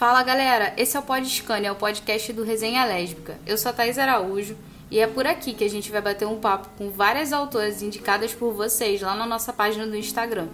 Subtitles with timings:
[0.00, 3.36] Fala galera, esse é o Podscan, é o podcast do Resenha Lésbica.
[3.46, 4.56] Eu sou a Thais Araújo
[4.90, 8.32] e é por aqui que a gente vai bater um papo com várias autoras indicadas
[8.32, 10.48] por vocês lá na nossa página do Instagram,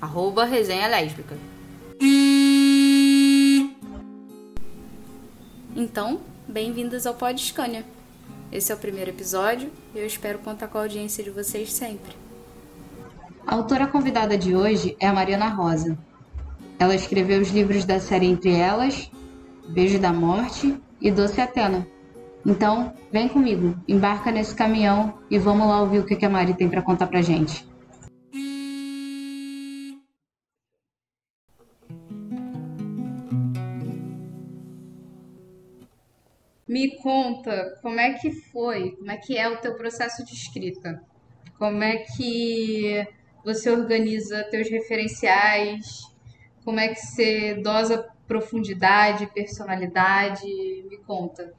[0.00, 1.36] arroba Resenha Lésbica.
[5.76, 7.84] Então, bem-vindas ao Podscânia.
[8.50, 12.16] Esse é o primeiro episódio e eu espero contar com a audiência de vocês sempre.
[13.46, 16.07] A autora convidada de hoje é a Mariana Rosa.
[16.78, 19.10] Ela escreveu os livros da série Entre Elas,
[19.68, 21.84] Beijo da Morte e Doce Atena.
[22.46, 26.68] Então, vem comigo, embarca nesse caminhão e vamos lá ouvir o que a Mari tem
[26.68, 27.66] para contar pra gente.
[36.66, 41.02] Me conta como é que foi, como é que é o teu processo de escrita?
[41.58, 43.04] Como é que
[43.44, 46.17] você organiza teus referenciais?
[46.68, 50.44] Como é que você dosa profundidade, personalidade?
[50.90, 51.54] Me conta.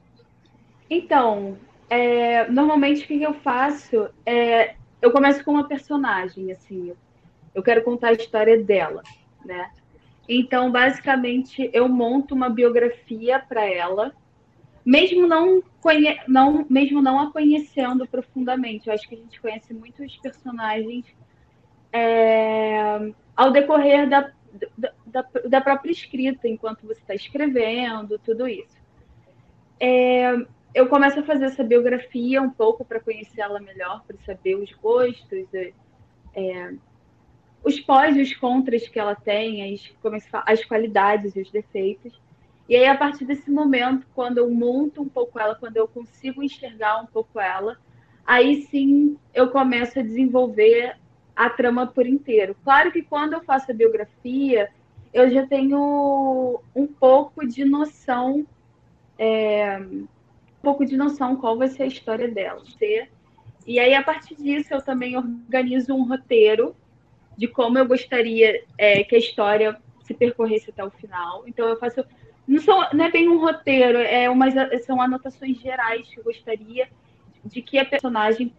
[0.88, 1.58] Então,
[1.88, 6.92] é, normalmente o que eu faço é eu começo com uma personagem, assim,
[7.52, 9.02] eu quero contar a história dela,
[9.44, 9.72] né?
[10.28, 14.14] Então, basicamente, eu monto uma biografia para ela,
[14.84, 16.20] mesmo não, conhe...
[16.28, 18.86] não, mesmo não a conhecendo profundamente.
[18.86, 21.04] Eu acho que a gente conhece muitos personagens
[21.92, 24.30] é, ao decorrer da,
[25.06, 28.78] da, da, própria escrita, enquanto você está escrevendo, tudo isso.
[29.78, 30.34] É,
[30.74, 34.72] eu começo a fazer essa biografia um pouco para conhecer ela melhor, para saber os
[34.72, 35.46] gostos,
[36.34, 36.74] é,
[37.62, 39.92] os pós e os contras que ela tem, as,
[40.46, 42.18] as qualidades e os defeitos.
[42.68, 46.42] E aí, a partir desse momento, quando eu monto um pouco ela, quando eu consigo
[46.42, 47.76] enxergar um pouco ela,
[48.24, 50.96] aí sim eu começo a desenvolver
[51.40, 52.54] a trama por inteiro.
[52.62, 54.68] Claro que quando eu faço a biografia,
[55.12, 58.46] eu já tenho um pouco de noção
[59.18, 60.06] é, um
[60.62, 62.62] pouco de noção qual vai ser a história dela.
[63.66, 66.76] E aí, a partir disso, eu também organizo um roteiro
[67.38, 71.44] de como eu gostaria é, que a história se percorresse até o final.
[71.46, 72.04] Então, eu faço.
[72.46, 74.26] Não, sou, não é bem um roteiro, é
[74.80, 76.88] são anotações gerais que eu gostaria
[77.44, 78.52] de que a personagem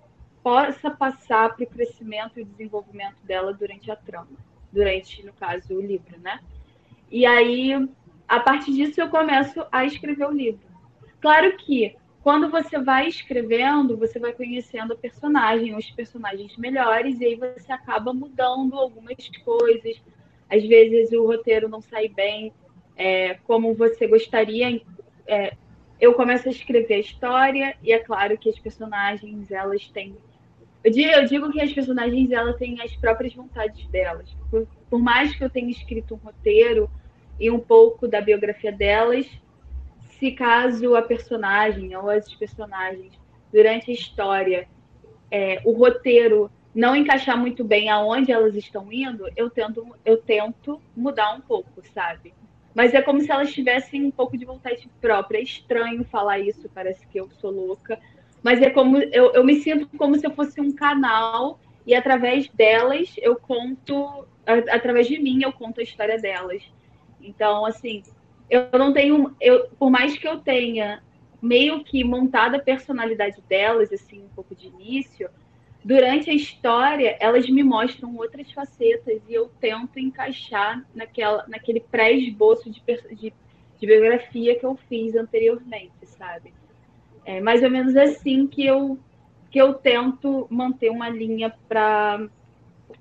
[0.44, 4.28] possa passar para o crescimento e desenvolvimento dela durante a trama,
[4.72, 6.40] durante, no caso, o livro, né?
[7.10, 7.72] E aí,
[8.28, 10.62] a partir disso, eu começo a escrever o livro.
[11.20, 17.26] Claro que quando você vai escrevendo, você vai conhecendo a personagem, os personagens melhores, e
[17.26, 20.02] aí você acaba mudando algumas coisas.
[20.50, 22.54] Às vezes o roteiro não sai bem
[22.96, 24.82] é, como você gostaria.
[25.26, 25.56] É,
[26.00, 30.16] eu começo a escrever a história, e é claro que as personagens, elas têm.
[30.84, 34.36] Eu digo, eu digo que as personagens elas têm as próprias vontades delas.
[34.50, 36.90] Por, por mais que eu tenha escrito um roteiro
[37.40, 39.28] e um pouco da biografia delas,
[40.20, 43.14] se caso a personagem ou as personagens
[43.52, 44.68] durante a história
[45.32, 50.82] é, o roteiro não encaixar muito bem aonde elas estão indo, eu tento, eu tento
[50.96, 52.34] mudar um pouco, sabe?
[52.74, 55.40] Mas é como se elas tivessem um pouco de vontade própria.
[55.40, 58.00] É estranho falar isso, parece que eu sou louca.
[58.44, 62.48] Mas é como eu, eu me sinto como se eu fosse um canal e através
[62.50, 66.64] delas eu conto, através de mim eu conto a história delas.
[67.22, 68.04] Então, assim,
[68.50, 71.02] eu não tenho, eu, por mais que eu tenha
[71.42, 75.30] meio que montado a personalidade delas, assim, um pouco de início,
[75.84, 82.70] durante a história elas me mostram outras facetas e eu tento encaixar naquela, naquele pré-esboço
[82.70, 82.82] de,
[83.16, 83.34] de,
[83.80, 86.54] de, biografia que eu fiz anteriormente, sabe?
[87.26, 88.98] É mais ou menos assim que eu,
[89.50, 92.30] que eu tento manter uma linha para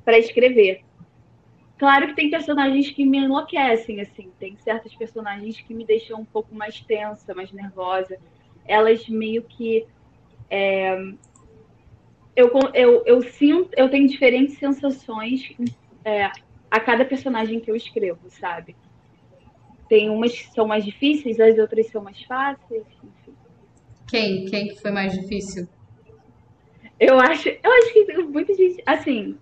[0.08, 0.82] escrever.
[1.78, 4.30] Claro que tem personagens que me enlouquecem, assim.
[4.38, 8.18] Tem certas personagens que me deixam um pouco mais tensa, mais nervosa.
[8.66, 9.86] Elas meio que.
[10.50, 11.00] É,
[12.36, 15.54] eu, eu, eu sinto, eu tenho diferentes sensações
[16.04, 16.30] é,
[16.70, 18.76] a cada personagem que eu escrevo, sabe?
[19.88, 22.84] Tem umas que são mais difíceis, as outras são mais fáceis.
[24.10, 24.44] Quem?
[24.46, 25.68] Quem que foi mais difícil?
[26.98, 29.38] Eu acho, eu acho que muita gente, assim,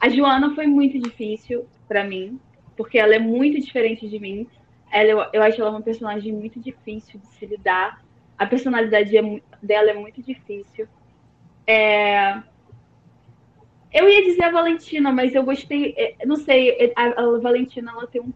[0.00, 2.40] a Joana foi muito difícil para mim,
[2.76, 4.46] porque ela é muito diferente de mim.
[4.90, 8.02] Ela, eu, eu acho ela uma personagem muito difícil de se lidar.
[8.38, 9.22] A personalidade é,
[9.62, 10.88] dela é muito difícil.
[11.66, 12.40] É...
[13.92, 15.94] Eu ia dizer a Valentina, mas eu gostei.
[15.96, 18.32] É, não sei, é, a, a Valentina ela tem um.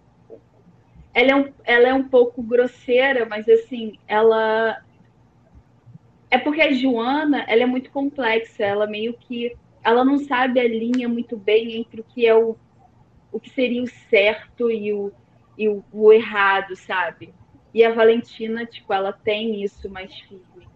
[1.14, 4.80] Ela é um, ela é um pouco grosseira, mas assim, ela.
[6.30, 10.68] É porque a Joana, ela é muito complexa, ela meio que ela não sabe a
[10.68, 12.56] linha muito bem entre o que é o,
[13.32, 15.12] o que seria o certo e o,
[15.56, 17.32] e o, o errado, sabe?
[17.72, 20.68] E a Valentina, tipo, ela tem isso mais firme.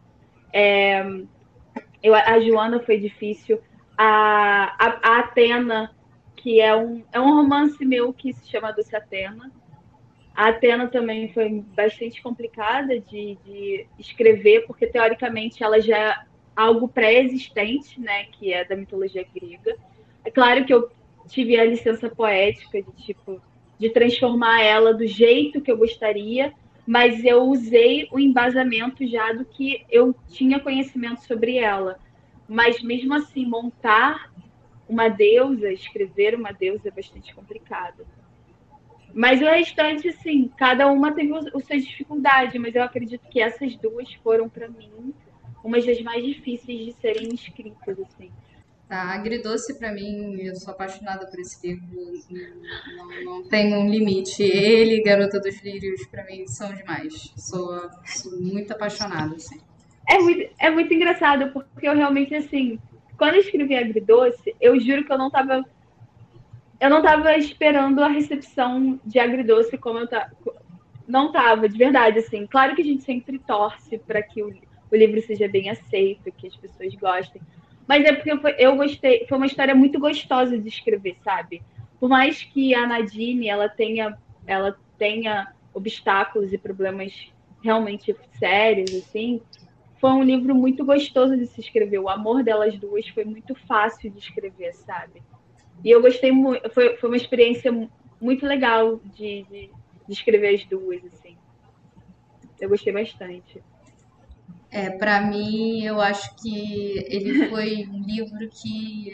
[0.52, 1.04] É,
[2.02, 3.60] eu, a Joana foi difícil.
[3.96, 5.94] A, a, a, Atena,
[6.36, 9.50] que é um, é um romance meu que se chama Doce Atena.
[10.34, 16.16] A Atena também foi bastante complicada de, de escrever, porque teoricamente ela já é
[16.56, 19.76] algo pré-existente, né, que é da mitologia grega.
[20.24, 20.90] É claro que eu
[21.28, 23.40] tive a licença poética de tipo
[23.78, 26.52] de transformar ela do jeito que eu gostaria,
[26.86, 31.98] mas eu usei o embasamento já do que eu tinha conhecimento sobre ela.
[32.48, 34.32] Mas mesmo assim, montar
[34.88, 38.06] uma deusa, escrever uma deusa é bastante complicado.
[39.14, 43.76] Mas o restante, assim, cada uma teve as suas dificuldades, mas eu acredito que essas
[43.76, 45.14] duas foram, para mim,
[45.62, 48.30] umas das mais difíceis de serem escritas, assim.
[48.88, 52.12] Tá, Agridoce, para mim, eu sou apaixonada por esse livro,
[52.94, 54.42] não, não tem um limite.
[54.42, 57.32] Ele e Garota dos Lírios, para mim, são demais.
[57.36, 59.58] Sou, sou muito apaixonada, assim.
[60.06, 62.78] É muito, é muito engraçado, porque eu realmente, assim,
[63.16, 65.64] quando eu escrevi Agridoce, eu juro que eu não tava.
[66.82, 70.32] Eu não tava esperando a recepção de Agridoce como eu tava.
[71.06, 72.44] Não tava, de verdade, assim.
[72.44, 74.48] Claro que a gente sempre torce para que o,
[74.90, 77.40] o livro seja bem aceito, que as pessoas gostem.
[77.86, 81.62] Mas é porque eu gostei, foi uma história muito gostosa de escrever, sabe?
[82.00, 87.32] Por mais que a Nadine ela tenha, ela tenha obstáculos e problemas
[87.62, 89.40] realmente sérios, assim,
[90.00, 92.00] foi um livro muito gostoso de se escrever.
[92.00, 95.22] O amor delas duas foi muito fácil de escrever, sabe?
[95.84, 97.72] E eu gostei muito, foi, foi uma experiência
[98.20, 99.70] muito legal de, de,
[100.06, 101.36] de escrever as duas, assim.
[102.60, 103.62] Eu gostei bastante.
[104.70, 109.12] É, para mim, eu acho que ele foi um livro que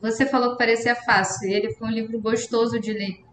[0.00, 1.48] você falou que parecia fácil.
[1.48, 3.24] Ele foi um livro gostoso de ler.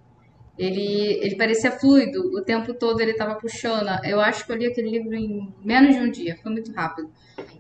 [0.57, 3.89] Ele, ele parecia fluido, o tempo todo ele estava puxando.
[4.03, 7.09] Eu acho que eu li aquele livro em menos de um dia, foi muito rápido.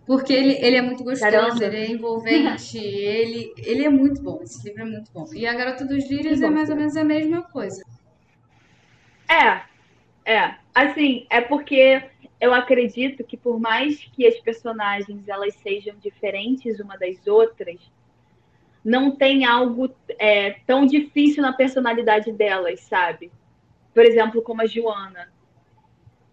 [0.09, 1.63] Porque ele, ele é muito gostoso, Caramba.
[1.63, 4.39] ele é envolvente, ele, ele é muito bom.
[4.41, 5.27] Esse livro é muito bom.
[5.35, 7.85] E A Garota dos Lírios é mais ou menos a mesma coisa.
[9.29, 9.61] É,
[10.25, 10.55] é.
[10.73, 12.03] Assim, é porque
[12.41, 17.79] eu acredito que por mais que as personagens elas sejam diferentes uma das outras,
[18.83, 23.31] não tem algo é, tão difícil na personalidade delas, sabe?
[23.93, 25.31] Por exemplo, como a Joana.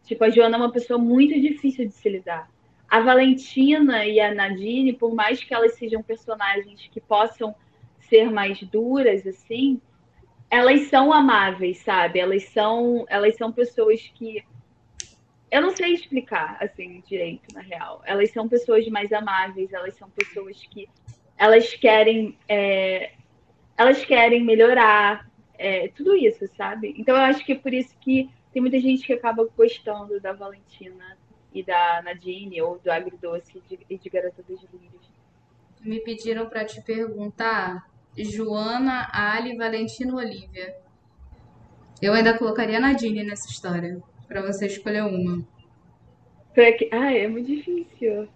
[0.02, 2.55] Tipo, a Joana é uma pessoa muito difícil de se lidar.
[2.88, 7.54] A Valentina e a Nadine, por mais que elas sejam personagens que possam
[8.00, 9.80] ser mais duras, assim,
[10.48, 12.20] elas são amáveis, sabe?
[12.20, 14.44] Elas são, elas são pessoas que
[15.50, 18.02] eu não sei explicar assim direito, na real.
[18.04, 20.88] Elas são pessoas mais amáveis, elas são pessoas que
[21.36, 23.12] elas querem é,
[23.76, 25.28] elas querem melhorar,
[25.58, 26.94] é, tudo isso, sabe?
[26.96, 30.32] Então eu acho que é por isso que tem muita gente que acaba gostando da
[30.32, 31.15] Valentina
[31.56, 35.10] e da Nadine ou do Agridoce e de, de Garota dos Lírios.
[35.80, 40.76] Me pediram para te perguntar Joana, Ali, Valentina Olivia.
[42.02, 45.42] Eu ainda colocaria Nadine nessa história para você escolher uma.
[46.54, 46.90] Que...
[46.92, 48.28] Ah, é muito difícil.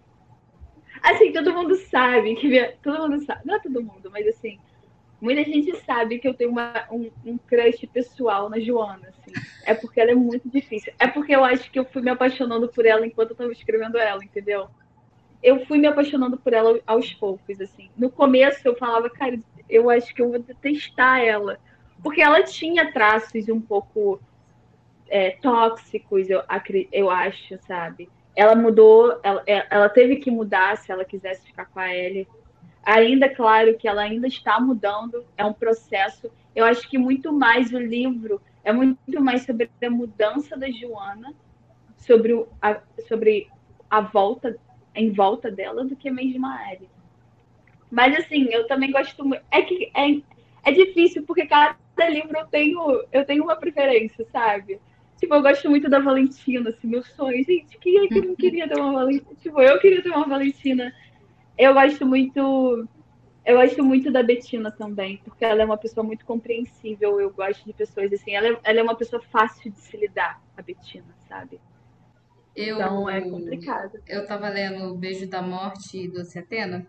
[1.03, 2.73] Assim, todo mundo sabe que minha...
[2.83, 4.59] todo mundo sabe, não é todo mundo, mas assim,
[5.21, 9.33] muita gente sabe que eu tenho uma, um, um crush pessoal na Joana, assim.
[9.65, 10.93] É porque ela é muito difícil.
[10.99, 13.99] É porque eu acho que eu fui me apaixonando por ela enquanto eu estava escrevendo
[13.99, 14.69] ela, entendeu?
[15.43, 17.91] Eu fui me apaixonando por ela aos poucos, assim.
[17.97, 21.59] No começo eu falava, cara, eu acho que eu vou detestar ela.
[22.03, 24.21] Porque ela tinha traços um pouco
[25.09, 26.43] é, tóxicos, eu,
[26.93, 28.09] eu acho, sabe?
[28.35, 32.27] Ela mudou, ela, é, ela teve que mudar se ela quisesse ficar com a Ellie.
[32.83, 36.31] Ainda, claro, que ela ainda está mudando, é um processo.
[36.55, 41.33] Eu acho que muito mais o livro é muito mais sobre a mudança da Joana,
[41.97, 43.49] sobre, a, sobre
[43.89, 44.57] a volta,
[44.95, 46.89] em volta dela, do que mesmo a Ellie.
[47.91, 49.43] Mas, assim, eu também gosto muito.
[49.51, 51.77] É que é, é difícil, porque cada
[52.09, 54.81] livro eu tenho, eu tenho uma preferência, sabe?
[55.19, 57.45] Tipo, eu gosto muito da Valentina, assim, meu sonho.
[57.45, 59.35] Gente, quem é que não queria ter uma Valentina?
[59.41, 60.93] Tipo, eu queria ter uma Valentina.
[61.61, 62.89] Eu gosto muito.
[63.45, 67.21] Eu gosto muito da Betina também, porque ela é uma pessoa muito compreensível.
[67.21, 68.35] Eu gosto de pessoas assim.
[68.35, 71.61] Ela é, ela é uma pessoa fácil de se lidar, a Betina, sabe?
[72.55, 73.99] Eu, então é complicado.
[74.07, 76.87] Eu tava lendo o Beijo da Morte do Atena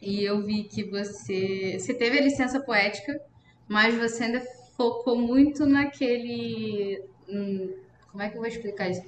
[0.00, 1.78] e eu vi que você.
[1.78, 3.18] Você teve a licença poética,
[3.66, 4.42] mas você ainda
[4.76, 7.02] focou muito naquele
[8.10, 9.02] como é que eu vou explicar isso?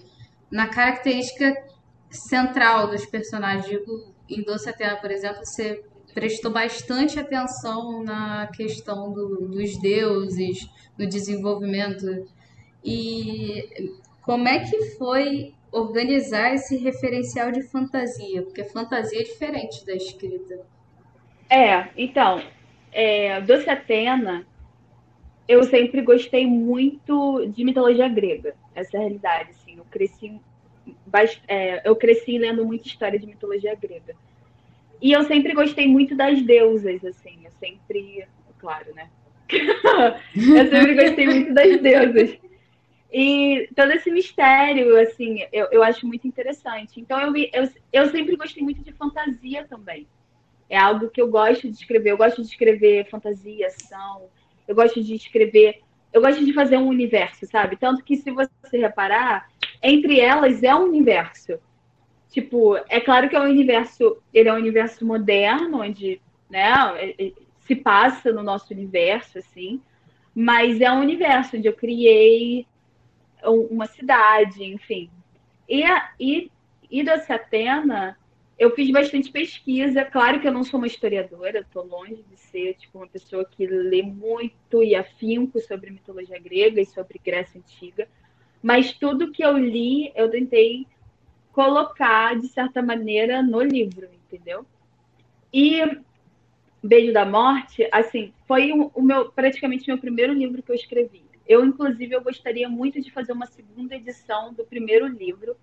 [0.51, 1.65] Na característica
[2.11, 3.67] central dos personagens.
[3.67, 5.83] Digo, em Doce Atena, por exemplo, você
[6.15, 10.69] prestou bastante atenção na questão do, dos deuses,
[10.99, 12.27] no desenvolvimento.
[12.85, 18.43] E como é que foi organizar esse referencial de fantasia?
[18.43, 20.61] Porque fantasia é diferente da escrita.
[21.49, 22.43] É, então,
[22.93, 24.47] é, Doce Atena,
[25.49, 28.55] eu sempre gostei muito de mitologia grega.
[28.75, 29.77] Essa é realidade, assim.
[29.77, 30.41] Eu cresci,
[31.49, 34.15] é, eu cresci lendo muita história de mitologia grega.
[35.01, 37.39] E eu sempre gostei muito das deusas, assim.
[37.45, 38.27] Eu sempre,
[38.59, 39.11] claro, né?
[39.51, 42.39] eu sempre gostei muito das deusas.
[43.13, 47.01] E todo esse mistério, assim, eu, eu acho muito interessante.
[47.01, 50.07] Então, eu, eu, eu sempre gostei muito de fantasia também.
[50.69, 52.13] É algo que eu gosto de escrever.
[52.13, 54.29] Eu gosto de escrever fantasia, ação.
[54.69, 55.81] Eu gosto de escrever.
[56.13, 57.77] Eu gosto de fazer um universo, sabe?
[57.77, 59.50] Tanto que, se você reparar,
[59.83, 61.59] entre elas é um universo.
[62.31, 64.19] Tipo, é claro que é um universo.
[64.33, 69.81] Ele é um universo moderno, onde né, é, é, se passa no nosso universo, assim.
[70.35, 72.67] Mas é um universo onde eu criei
[73.45, 75.11] uma cidade, enfim.
[75.69, 75.83] E,
[76.19, 76.51] e,
[76.91, 78.17] e da Atena,
[78.59, 80.05] eu fiz bastante pesquisa.
[80.05, 83.67] Claro que eu não sou uma historiadora, estou longe de ser tipo, uma pessoa que
[83.67, 88.07] lê muito e afinco sobre mitologia grega e sobre Grécia Antiga.
[88.63, 90.87] Mas tudo que eu li, eu tentei
[91.53, 94.65] colocar, de certa maneira, no livro, entendeu?
[95.53, 95.83] E
[96.83, 101.23] Beijo da Morte, assim, foi o, meu praticamente meu primeiro livro que eu escrevi.
[101.47, 105.57] Eu, inclusive, eu gostaria muito de fazer uma segunda edição do primeiro livro,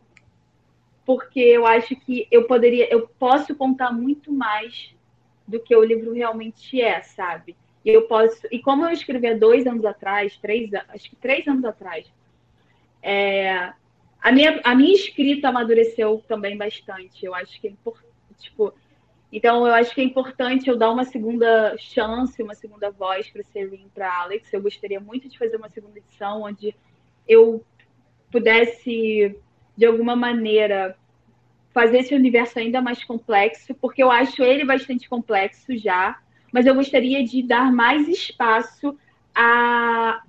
[1.06, 4.94] porque eu acho que eu poderia, eu posso contar muito mais
[5.48, 7.56] do que o livro realmente é, sabe?
[7.86, 11.48] E eu posso, e como eu escrevi há dois anos atrás, três, acho que três
[11.48, 12.06] anos atrás,
[13.02, 13.74] é,
[14.22, 17.26] a minha, a minha escrita amadureceu também bastante.
[17.26, 18.74] Eu acho que é importante, tipo,
[19.32, 23.44] então, eu acho que é importante eu dar uma segunda chance, uma segunda voz para
[23.44, 24.52] Serene, para Alex.
[24.54, 26.74] Eu gostaria muito de fazer uma segunda edição onde
[27.28, 27.64] eu
[28.32, 29.36] pudesse,
[29.76, 30.98] de alguma maneira,
[31.74, 36.18] fazer esse universo ainda mais complexo, porque eu acho ele bastante complexo já,
[36.52, 38.98] mas eu gostaria de dar mais espaço
[39.36, 40.24] a,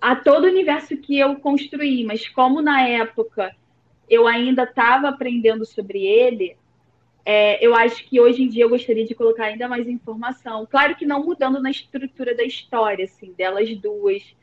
[0.00, 2.04] a todo o universo que eu construí.
[2.04, 3.54] Mas como na época
[4.08, 6.56] eu ainda estava aprendendo sobre ele,
[7.24, 10.66] é, eu acho que hoje em dia eu gostaria de colocar ainda mais informação.
[10.66, 14.34] Claro que não mudando na estrutura da história, assim, delas duas,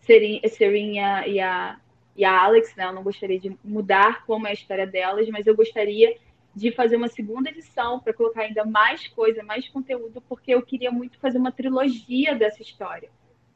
[0.00, 1.78] Serinha e a,
[2.16, 2.86] e a Alex, né?
[2.86, 6.16] Eu não gostaria de mudar como é a história delas, mas eu gostaria
[6.54, 10.90] de fazer uma segunda edição para colocar ainda mais coisa, mais conteúdo, porque eu queria
[10.90, 13.10] muito fazer uma trilogia dessa história.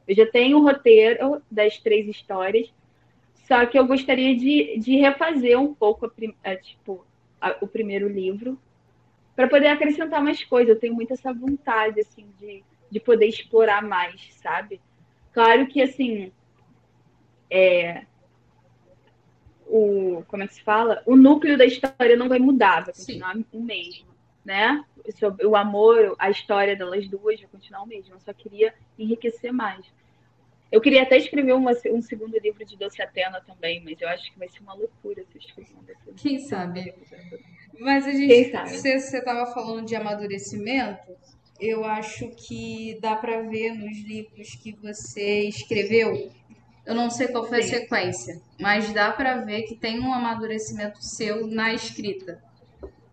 [0.08, 2.72] Eu já tenho o roteiro das três histórias,
[3.46, 7.04] só que eu gostaria de, de refazer um pouco a, a, tipo,
[7.38, 8.58] a, o primeiro livro,
[9.36, 10.74] para poder acrescentar mais coisas.
[10.74, 14.80] Eu tenho muito essa vontade, assim, de, de poder explorar mais, sabe?
[15.32, 16.32] Claro que, assim,
[17.50, 18.06] é,
[19.66, 21.02] o, como é que se fala?
[21.06, 23.44] O núcleo da história não vai mudar, vai continuar Sim.
[23.52, 24.08] o mesmo,
[24.48, 24.82] né?
[25.44, 28.14] O amor, a história delas duas vai continuar o mesmo.
[28.14, 29.84] Eu só queria enriquecer mais.
[30.72, 34.32] Eu queria até escrever uma, um segundo livro de Doce Atena também, mas eu acho
[34.32, 36.94] que vai ser uma loucura se eu escrever um desse Quem sabe?
[37.78, 41.14] Mas a gente, se você estava falando de amadurecimento,
[41.60, 46.30] eu acho que dá para ver nos livros que você escreveu.
[46.86, 47.76] Eu não sei qual foi Sim.
[47.76, 52.47] a sequência, mas dá para ver que tem um amadurecimento seu na escrita.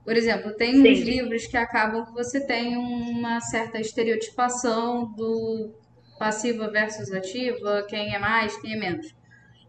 [0.06, 0.92] Por exemplo, tem Sim.
[0.92, 5.74] uns livros que acabam que você tem uma certa estereotipação do
[6.20, 9.08] passiva versus ativa, quem é mais, quem é menos.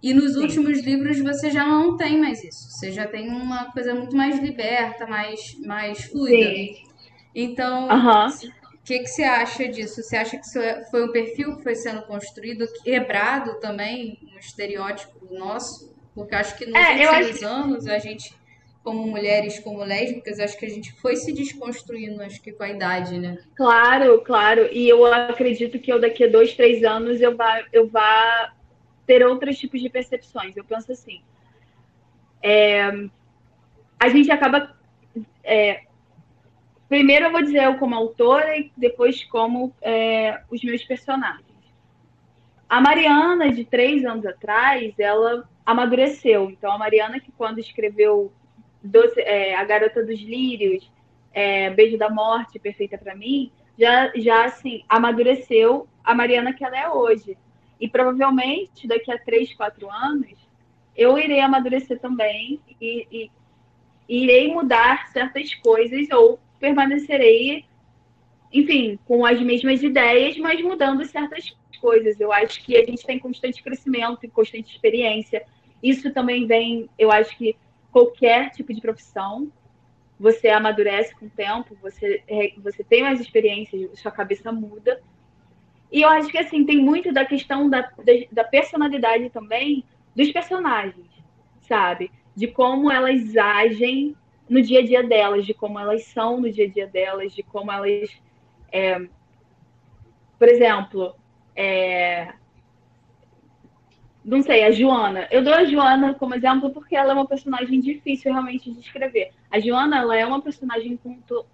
[0.03, 0.41] E nos Sim.
[0.41, 2.71] últimos livros você já não tem mais isso.
[2.71, 6.51] Você já tem uma coisa muito mais liberta, mais, mais fluida.
[6.51, 6.75] Sim.
[7.35, 10.03] Então, o que, que você acha disso?
[10.03, 15.35] Você acha que é, foi um perfil que foi sendo construído, quebrado também, um estereótipo
[15.35, 15.97] nosso?
[16.15, 18.35] Porque acho que nos é, últimos anos a gente
[18.87, 22.71] como mulheres, como lésbicas, acho que a gente foi se desconstruindo, acho que com a
[22.71, 23.37] idade, né?
[23.57, 24.69] Claro, claro.
[24.71, 28.53] E eu acredito que eu daqui a dois, três anos eu vá, eu vá
[29.05, 30.57] ter outros tipos de percepções.
[30.57, 31.21] Eu penso assim.
[32.41, 32.93] É,
[33.99, 34.73] a gente acaba.
[35.43, 35.83] É,
[36.89, 41.43] primeiro eu vou dizer eu como autora e depois como é, os meus personagens.
[42.69, 46.53] A Mariana, de três anos atrás, ela amadureceu.
[46.53, 48.31] Então, a Mariana, que quando escreveu
[48.87, 50.91] Doce, é, A Garota dos Lírios,
[51.33, 56.79] é, Beijo da Morte, Perfeita para mim, já, já assim, amadureceu a Mariana que ela
[56.79, 57.37] é hoje.
[57.79, 60.35] E provavelmente daqui a três, quatro anos,
[60.97, 63.31] eu irei amadurecer também e, e,
[64.09, 67.67] e irei mudar certas coisas ou permanecerei,
[68.51, 72.19] enfim, com as mesmas ideias, mas mudando certas coisas.
[72.19, 75.45] Eu acho que a gente tem constante crescimento e constante experiência.
[75.83, 77.55] Isso também vem, eu acho que
[77.97, 79.51] qualquer tipo de profissão,
[80.21, 82.23] você amadurece com o tempo, você,
[82.59, 85.01] você tem mais experiências, sua cabeça muda.
[85.91, 89.83] E eu acho que assim, tem muito da questão da, da, da personalidade também
[90.15, 91.07] dos personagens,
[91.63, 92.11] sabe?
[92.35, 94.15] De como elas agem
[94.47, 97.43] no dia a dia delas, de como elas são no dia a dia delas, de
[97.43, 98.11] como elas.
[98.71, 99.01] É...
[100.39, 101.17] Por exemplo,
[101.55, 102.35] é...
[104.27, 105.27] não sei, a Joana.
[105.31, 109.31] Eu dou a Joana como exemplo porque ela é uma personagem difícil realmente de escrever.
[109.51, 110.99] A Joana ela é uma personagem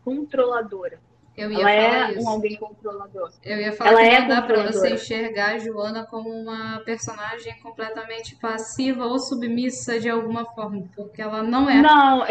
[0.05, 0.99] controladora
[1.37, 2.23] eu ia ela é isso.
[2.23, 3.31] um alguém controlador.
[3.43, 6.81] Eu ia falar ela que não é dá para você enxergar a Joana como uma
[6.81, 11.81] personagem completamente passiva ou submissa de alguma forma, porque ela não é.
[11.81, 12.25] Não,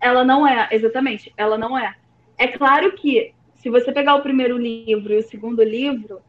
[0.00, 1.94] ela não é, exatamente, ela não é.
[2.38, 6.20] É claro que se você pegar o primeiro livro e o segundo livro,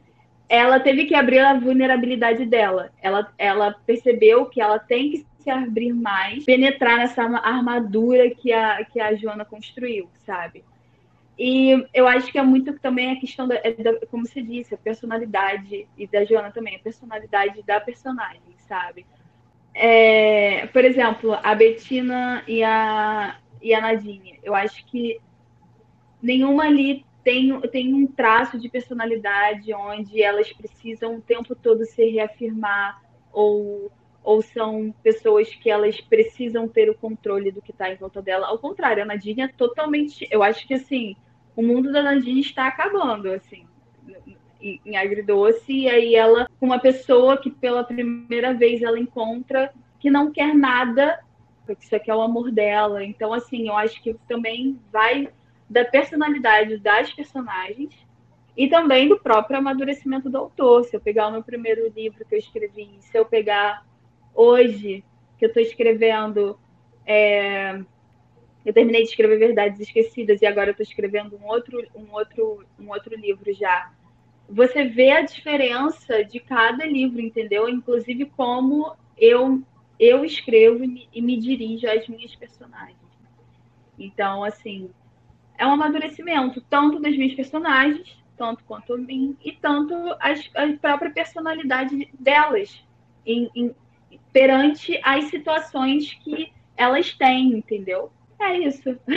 [0.47, 2.91] ela teve que abrir a vulnerabilidade dela.
[3.01, 8.83] Ela, ela percebeu que ela tem que se abrir mais, penetrar nessa armadura que a,
[8.85, 10.63] que a Joana construiu, sabe?
[11.38, 14.75] E eu acho que é muito também a questão da, é da, como você disse,
[14.75, 19.05] a personalidade, e da Joana também, a personalidade da personagem, sabe?
[19.73, 25.19] É, por exemplo, a Bettina e a, e a Nadine, eu acho que
[26.21, 32.05] nenhuma ali tem, tem um traço de personalidade onde elas precisam o tempo todo se
[32.09, 33.01] reafirmar
[33.31, 33.91] ou
[34.23, 38.47] ou são pessoas que elas precisam ter o controle do que está em volta dela.
[38.47, 40.25] Ao contrário, a Nadine é totalmente.
[40.31, 41.15] Eu acho que assim,
[41.55, 43.65] o mundo da Nadine está acabando, assim,
[44.61, 50.31] em, agridoce, e aí ela, uma pessoa que pela primeira vez ela encontra que não
[50.31, 51.19] quer nada,
[51.65, 53.03] porque isso aqui é o amor dela.
[53.03, 55.29] Então, assim, eu acho que também vai
[55.73, 57.91] da personalidade das personagens
[58.55, 60.85] e também do próprio amadurecimento do autor.
[60.85, 63.83] Se eu pegar o meu primeiro livro que eu escrevi, se eu pegar
[64.35, 65.03] hoje,
[65.37, 66.57] que eu estou escrevendo.
[67.05, 67.81] É...
[68.63, 72.89] Eu terminei de escrever Verdades Esquecidas e agora estou escrevendo um outro, um, outro, um
[72.89, 73.91] outro livro já.
[74.47, 77.67] Você vê a diferença de cada livro, entendeu?
[77.67, 79.62] Inclusive como eu,
[79.99, 82.95] eu escrevo e me dirijo às minhas personagens.
[83.99, 84.89] Então, assim,
[85.63, 90.67] é um amadurecimento tanto das minhas personagens, tanto quanto a mim, e tanto as, a
[90.73, 92.84] própria personalidade delas,
[93.26, 93.73] em, em,
[94.34, 98.12] perante as situações que elas têm, entendeu?
[98.41, 98.89] É isso.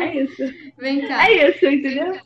[0.00, 0.42] é isso.
[0.76, 1.28] Vem cá.
[1.28, 2.20] É isso, entendeu?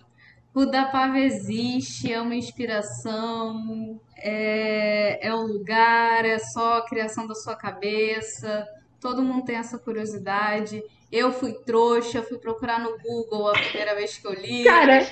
[0.55, 7.27] O da Pava existe, é uma inspiração, é, é o lugar, é só a criação
[7.27, 8.67] da sua cabeça.
[8.99, 10.83] Todo mundo tem essa curiosidade.
[11.11, 14.65] Eu fui trouxa, fui procurar no Google a primeira vez que eu li.
[14.65, 15.07] Cara,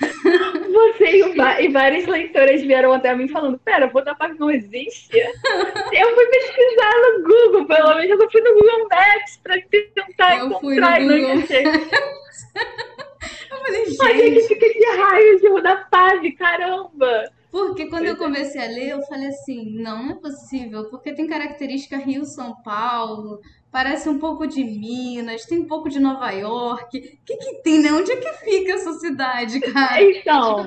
[0.72, 1.20] você
[1.60, 5.16] e, várias leitoras vieram até mim falando: Pera, Vodafone não existe?
[5.16, 10.46] eu fui pesquisar no Google, pelo menos eu fui no Google Maps pra tentar eu
[10.48, 11.40] encontrar fui no Google.
[13.50, 14.02] eu falei, gente.
[14.02, 17.30] A gente fica de raio de Rodapave, caramba!
[17.50, 18.16] Porque quando eu é.
[18.16, 23.40] comecei a ler, eu falei assim, não, não é possível, porque tem característica Rio-São Paulo,
[23.76, 26.96] parece um pouco de Minas, tem um pouco de Nova York.
[26.96, 27.92] O que, que tem, né?
[27.92, 30.02] Onde é que fica essa cidade, cara?
[30.02, 30.66] Então,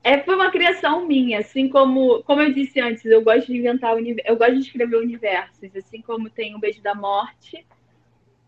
[0.00, 3.96] é, foi uma criação minha, assim como, como eu disse antes, eu gosto de inventar,
[3.98, 7.66] eu gosto de escrever universos, assim como tem o Beijo da Morte,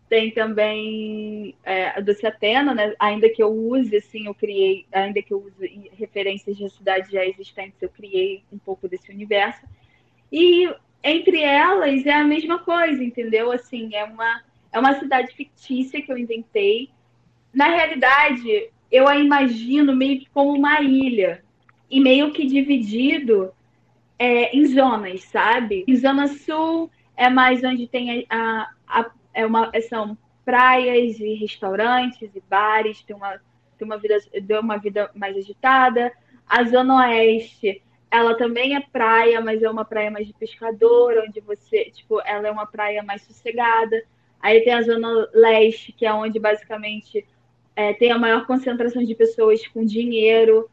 [0.07, 2.95] tem também é, a Doce Atena, né?
[2.97, 7.25] Ainda que eu use, assim, eu criei, ainda que eu use referências de cidades já
[7.25, 9.67] existentes, eu criei um pouco desse universo.
[10.31, 13.51] E entre elas é a mesma coisa, entendeu?
[13.51, 16.89] Assim, é uma, é uma cidade fictícia que eu inventei.
[17.53, 21.43] Na realidade, eu a imagino meio que como uma ilha
[21.89, 23.51] e meio que dividido
[24.19, 25.85] é, em zonas, sabe?
[25.87, 31.35] Em zona sul é mais onde tem a, a, a é uma, são praias e
[31.35, 33.39] restaurantes e bares, tem uma,
[33.77, 36.11] tem uma vida, deu uma vida mais agitada.
[36.47, 37.81] A zona oeste
[38.17, 42.47] ela também é praia, mas é uma praia mais de pescador, onde você, tipo, ela
[42.47, 44.03] é uma praia mais sossegada.
[44.39, 47.25] Aí tem a zona leste, que é onde basicamente
[47.75, 50.69] é, tem a maior concentração de pessoas com dinheiro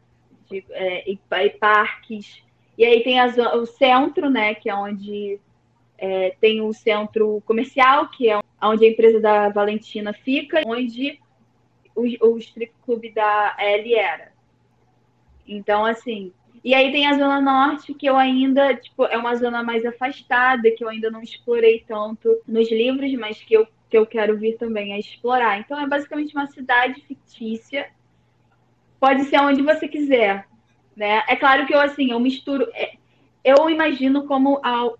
[0.49, 2.43] de, é, e, e, parques.
[2.77, 5.39] E aí tem a zona, o centro, né, que é onde
[5.97, 11.19] é, tem o centro comercial, que é onde a empresa da Valentina fica, onde
[11.95, 14.33] o, o strip club da Ellie era.
[15.47, 16.33] Então, assim,
[16.65, 20.71] e aí tem a Zona Norte, que eu ainda, tipo, é uma zona mais afastada,
[20.71, 24.57] que eu ainda não explorei tanto nos livros, mas que eu, que eu quero vir
[24.57, 25.59] também a explorar.
[25.59, 27.87] Então é basicamente uma cidade fictícia.
[28.99, 30.47] Pode ser onde você quiser.
[30.95, 31.21] né?
[31.27, 32.95] É claro que eu assim, eu misturo, é,
[33.43, 34.91] eu imagino como a,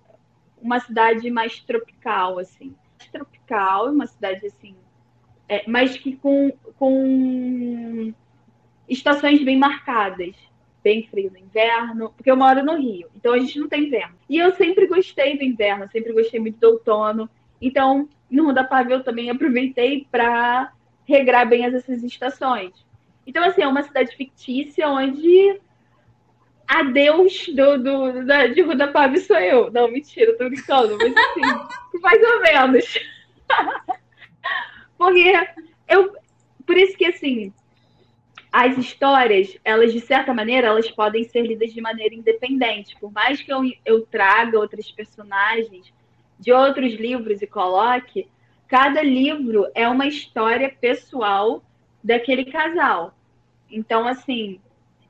[0.61, 2.75] uma cidade mais tropical, assim,
[3.11, 4.75] tropical, uma cidade assim,
[5.49, 8.13] é, mas que com, com
[8.87, 10.35] estações bem marcadas,
[10.85, 14.15] bem frio no inverno, porque eu moro no Rio, então a gente não tem inverno.
[14.29, 17.27] E eu sempre gostei do inverno, sempre gostei muito do outono.
[17.59, 20.71] Então, no Roda Pave eu também aproveitei para
[21.03, 22.71] regrar bem essas estações.
[23.25, 25.59] Então, assim, é uma cidade fictícia onde
[26.67, 29.71] a Deus do, do, da, de Rudapave sou eu.
[29.71, 31.41] Não, mentira, tô brincando, mas assim,
[31.99, 32.99] mais ou menos.
[34.99, 35.33] Porque
[35.87, 36.15] eu.
[36.63, 37.51] Por isso que assim,
[38.55, 42.95] as histórias, elas, de certa maneira, elas podem ser lidas de maneira independente.
[42.97, 45.93] Por mais que eu, eu traga outros personagens
[46.39, 48.29] de outros livros e coloque,
[48.65, 51.61] cada livro é uma história pessoal
[52.01, 53.13] daquele casal.
[53.69, 54.61] Então, assim,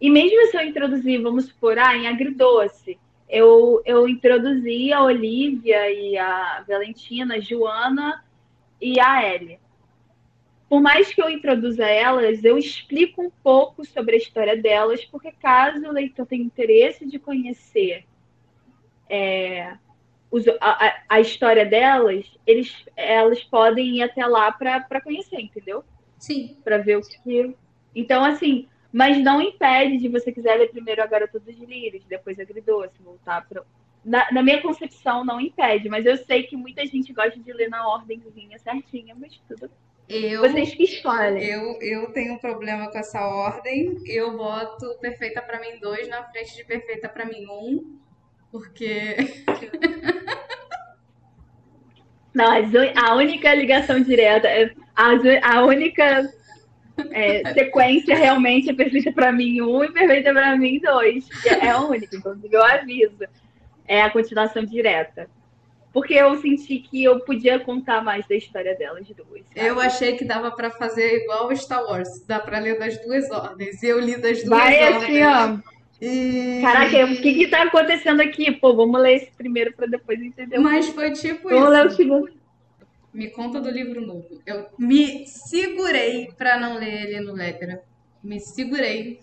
[0.01, 2.97] e mesmo se eu introduzir, vamos supor, ah, em agridoce,
[3.29, 8.25] eu, eu introduzi a Olivia e a Valentina, a Joana
[8.81, 9.59] e a Ellie.
[10.67, 15.31] Por mais que eu introduza elas, eu explico um pouco sobre a história delas, porque
[15.31, 18.05] caso o leitor tenha interesse de conhecer
[19.09, 19.77] é,
[20.31, 25.83] os, a, a, história delas, eles, elas podem ir até lá para conhecer, entendeu?
[26.17, 26.57] Sim.
[26.63, 27.55] Para ver o que.
[27.93, 32.39] Então, assim, mas não impede de você quiser ler primeiro a Garota dos Lírios, depois
[32.39, 33.63] a Agridoce, voltar para.
[34.03, 37.69] Na, na, minha concepção, não impede, mas eu sei que muita gente gosta de ler
[37.69, 39.69] na ordemzinha certinha, mas tudo.
[40.07, 41.43] Eu, Vocês que escolhem.
[41.43, 43.97] Eu, eu tenho um problema com essa ordem.
[44.05, 47.97] Eu boto perfeita para mim dois na frente de perfeita para mim um,
[48.51, 49.15] porque.
[52.33, 52.47] Não,
[52.95, 54.47] a única ligação direta,
[54.95, 56.29] a, a única
[57.11, 61.27] é, sequência realmente é perfeita para mim um e perfeita para mim dois.
[61.45, 63.25] É a única, inclusive eu aviso.
[63.87, 65.29] É a continuação direta.
[65.95, 69.45] Porque eu senti que eu podia contar mais da história delas duas.
[69.47, 69.65] Sabe?
[69.65, 72.21] Eu achei que dava para fazer igual Star Wars.
[72.27, 73.81] Dá para ler das duas ordens.
[73.81, 75.03] Eu li das duas Vai ordens.
[75.03, 75.57] assim, ó.
[76.01, 76.59] E...
[76.61, 78.51] Caraca, o que que tá acontecendo aqui?
[78.51, 80.59] Pô, vamos ler esse primeiro para depois entender.
[80.59, 81.59] Mas foi tipo vamos isso.
[81.61, 82.29] Vamos ler o segundo.
[83.13, 84.41] Me conta do livro novo.
[84.45, 87.81] Eu me segurei para não ler ele no Letra.
[88.21, 89.21] Me segurei.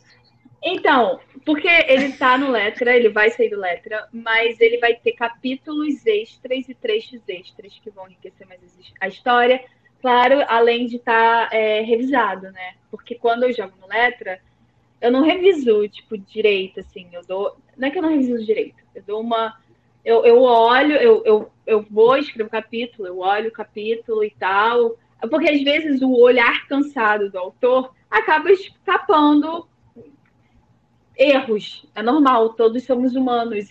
[0.64, 5.12] Então, porque ele tá no Letra, ele vai sair do Letra, mas ele vai ter
[5.12, 8.60] capítulos extras e trechos extras que vão enriquecer mais
[9.00, 9.64] a história.
[10.00, 12.74] Claro, além de estar tá, é, revisado, né?
[12.90, 14.40] Porque quando eu jogo no Letra,
[15.00, 17.08] eu não reviso, tipo, direito, assim.
[17.12, 17.56] Eu dou.
[17.76, 18.76] Não é que eu não reviso direito.
[18.94, 19.56] Eu dou uma
[20.04, 24.30] eu, eu olho, eu, eu, eu vou escrever o capítulo, eu olho o capítulo e
[24.30, 24.96] tal,
[25.30, 29.66] porque às vezes o olhar cansado do autor acaba escapando
[31.22, 31.86] erros.
[31.94, 33.68] É normal, todos somos humanos,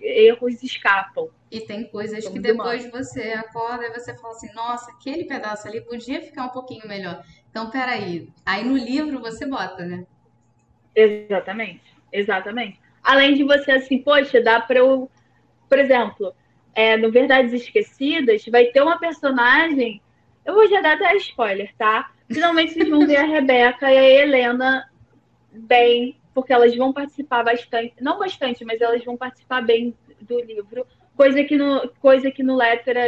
[0.00, 1.28] erros escapam.
[1.50, 3.08] E tem coisas somos que depois humanos.
[3.08, 7.22] você acorda e você fala assim, nossa, aquele pedaço ali podia ficar um pouquinho melhor.
[7.50, 8.28] Então, peraí.
[8.44, 10.06] Aí no livro você bota, né?
[10.94, 12.80] Exatamente, exatamente.
[13.02, 15.10] Além de você assim, poxa, dá para eu
[15.68, 16.32] por exemplo,
[16.74, 20.00] é, no Verdades Esquecidas, vai ter uma personagem.
[20.44, 22.12] Eu vou já dar até spoiler, tá?
[22.30, 24.88] Finalmente vocês vão ver a Rebeca e a Helena
[25.52, 30.86] bem, porque elas vão participar bastante, não bastante, mas elas vão participar bem do livro,
[31.16, 33.06] coisa que no, coisa que no Letra,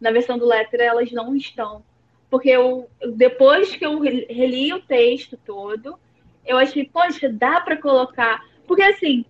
[0.00, 1.84] na versão do Letra, elas não estão.
[2.30, 5.98] Porque eu, depois que eu reli o texto todo,
[6.46, 8.40] eu achei, poxa, dá para colocar.
[8.66, 9.24] Porque assim,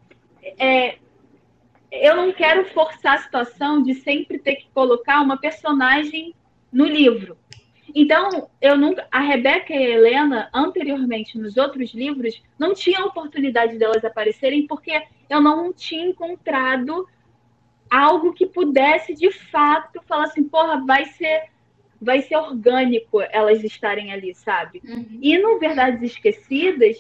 [0.58, 0.98] é,
[1.90, 6.34] eu não quero forçar a situação de sempre ter que colocar uma personagem
[6.72, 7.36] no livro.
[7.94, 13.78] Então, eu nunca, a Rebeca e a Helena, anteriormente nos outros livros, não tinham oportunidade
[13.78, 17.06] delas aparecerem porque eu não tinha encontrado
[17.90, 21.50] algo que pudesse de fato falar assim, porra, vai ser
[22.00, 24.82] vai ser orgânico elas estarem ali, sabe?
[24.84, 25.18] Uhum.
[25.22, 26.98] E no Verdades Esquecidas,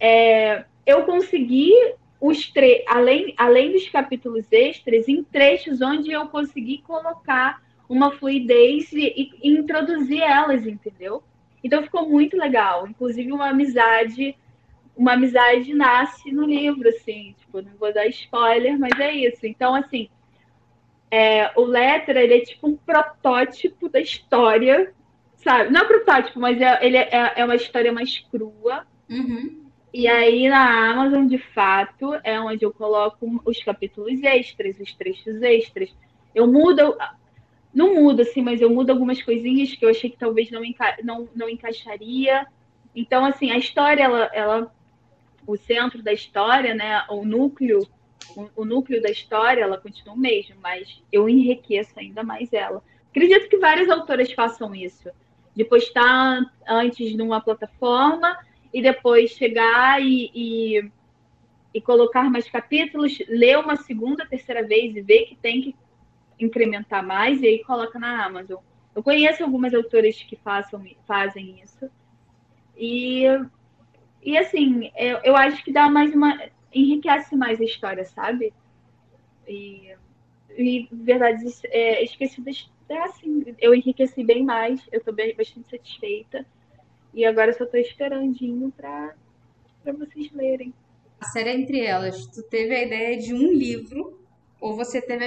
[0.00, 1.72] é, eu consegui
[2.20, 2.52] os
[2.88, 9.48] além, além dos capítulos extras, em trechos onde eu consegui colocar uma fluidez e, e
[9.48, 11.22] introduzir elas, entendeu?
[11.62, 12.86] Então ficou muito legal.
[12.86, 14.36] Inclusive uma amizade,
[14.96, 17.34] uma amizade nasce no livro, assim.
[17.38, 19.46] Tipo, não vou dar spoiler, mas é isso.
[19.46, 20.08] Então, assim,
[21.10, 24.92] é, o Letra, ele é tipo um protótipo da história,
[25.36, 25.70] sabe?
[25.70, 28.86] Não é protótipo, mas é, ele é, é uma história mais crua.
[29.08, 29.66] Uhum.
[29.92, 35.40] E aí na Amazon, de fato, é onde eu coloco os capítulos extras, os trechos
[35.42, 35.94] extras.
[36.34, 36.94] Eu mudo,
[37.72, 40.96] não mudo assim, mas eu mudo algumas coisinhas que eu achei que talvez não, enca
[41.02, 42.46] não, não encaixaria.
[42.94, 44.72] Então, assim, a história, ela, ela
[45.46, 47.86] o centro da história, né, o núcleo,
[48.36, 52.82] o, o, núcleo da história, ela continua o mesmo, mas eu enriqueço ainda mais ela.
[53.10, 55.10] Acredito que várias autoras façam isso,
[55.54, 58.38] de postar antes numa plataforma
[58.72, 60.90] e depois chegar e, e,
[61.72, 65.76] e colocar mais capítulos, ler uma segunda, terceira vez e ver que tem que
[66.38, 68.60] incrementar mais e aí coloca na Amazon.
[68.94, 71.90] Eu conheço algumas autoras que façam, fazem isso.
[72.76, 73.24] E,
[74.22, 76.36] e assim, eu, eu acho que dá mais uma.
[76.74, 78.52] enriquece mais a história, sabe?
[79.46, 79.94] E,
[80.50, 86.44] e verdades é, esquecidas, é assim, eu enriqueci bem mais, eu estou bastante satisfeita.
[87.14, 89.14] E agora só estou esperandinho para
[89.96, 90.74] vocês lerem.
[91.20, 94.17] A série Entre Elas, tu teve a ideia de um livro
[94.60, 95.24] ou você teve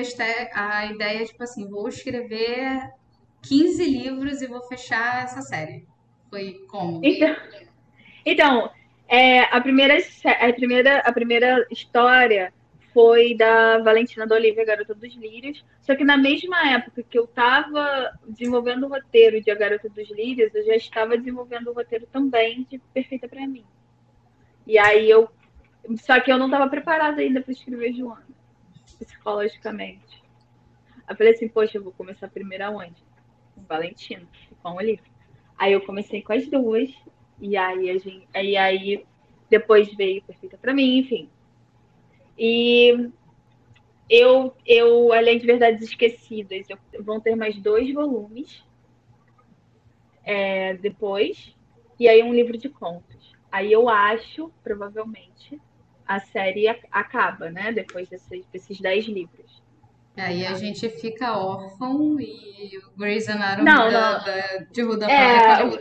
[0.53, 2.91] a ideia, tipo assim, vou escrever
[3.41, 5.85] 15 livros e vou fechar essa série?
[6.29, 7.01] Foi como?
[7.03, 7.35] Então,
[8.25, 8.71] então
[9.07, 12.53] é, a, primeira, a, primeira, a primeira história
[12.93, 15.65] foi da Valentina da Olivia, Garota dos Lírios.
[15.81, 20.09] Só que na mesma época que eu estava desenvolvendo o roteiro de A Garota dos
[20.11, 23.65] Lírios, eu já estava desenvolvendo o roteiro também de Perfeita para mim.
[24.67, 25.29] E aí eu.
[25.97, 28.23] Só que eu não estava preparada ainda para escrever Joana,
[29.05, 30.21] psicologicamente.
[31.09, 33.03] Eu falei assim, poxa, eu vou começar primeiro aonde?
[33.55, 34.27] Com Valentina,
[34.61, 35.11] com a Olivia.
[35.57, 36.89] Aí eu comecei com as duas,
[37.39, 38.27] e aí a gente.
[38.33, 39.05] E aí
[39.49, 41.29] depois veio Perfeita para mim, enfim
[42.43, 43.11] e
[44.09, 48.63] eu, eu, além de Verdades Esquecidas, eu, vão ter mais dois volumes
[50.23, 51.55] é, depois,
[51.99, 53.35] e aí um livro de contos.
[53.51, 55.61] Aí eu acho, provavelmente,
[56.15, 57.71] a série acaba, né?
[57.71, 59.61] Depois desses, desses dez livros.
[60.17, 64.25] Aí a gente fica órfão e o Grey's Anatomy não, da, não.
[64.25, 65.79] Da, de Ruda é, acabou.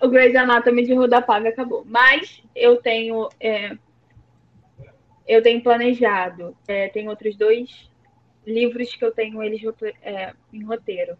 [0.00, 1.84] O, o Grey's Anatomy de Ruda Paga acabou.
[1.84, 3.76] Mas eu tenho é,
[5.26, 7.90] eu tenho planejado, é, tem outros dois
[8.46, 9.60] livros que eu tenho eles
[10.02, 11.18] é, em roteiro.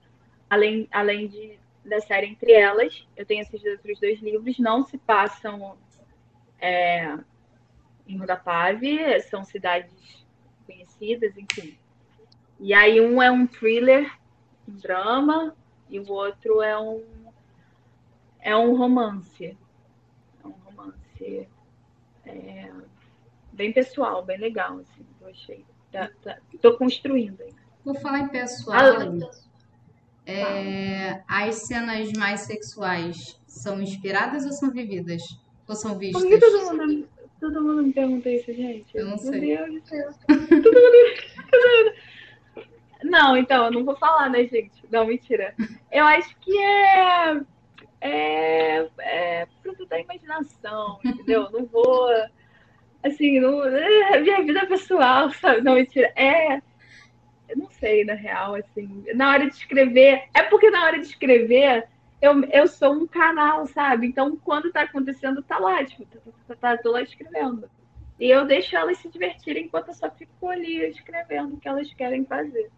[0.49, 4.99] Além, além de, da série Entre Elas, eu tenho esses outros dois livros, não se
[4.99, 5.77] passam
[6.61, 7.16] é,
[8.11, 10.27] em Rodapave, são cidades
[10.66, 11.79] conhecidas, enfim.
[12.59, 14.11] E aí um é um thriller,
[14.68, 15.57] um drama,
[15.88, 17.03] e o outro é um
[18.40, 19.57] é um romance.
[20.42, 21.49] É um romance.
[22.25, 22.70] É,
[23.53, 25.64] bem pessoal, bem legal, assim, eu achei.
[25.92, 27.61] Tá, tá, tô construindo ainda.
[27.83, 28.79] Por falar em pessoal,
[30.27, 35.23] é, as cenas mais sexuais são inspiradas ou são vividas?
[35.66, 36.23] Ou são vistas?
[36.23, 36.38] Por que
[37.40, 38.96] todo mundo, todo mundo me pergunta isso, gente?
[38.96, 39.40] Eu não Meu sei.
[39.40, 40.11] Deus do céu.
[43.03, 44.85] não, então, eu não vou falar, né, gente?
[44.90, 45.55] Não, mentira.
[45.90, 47.40] Eu acho que é,
[48.00, 51.50] é, é fruto da imaginação, entendeu?
[51.50, 52.09] Não vou
[53.03, 55.62] assim, não, é minha vida pessoal, sabe?
[55.62, 56.12] Não, mentira.
[56.14, 56.57] É.
[57.48, 59.05] Eu não sei, na real, assim.
[59.14, 60.24] Na hora de escrever.
[60.35, 61.88] É porque na hora de escrever,
[62.21, 64.07] eu, eu sou um canal, sabe?
[64.07, 67.69] Então, quando tá acontecendo, tá lá, tipo, tá, tá, tá, tô lá escrevendo.
[68.19, 71.93] E eu deixo elas se divertirem enquanto eu só fico ali escrevendo o que elas
[71.95, 72.71] querem fazer.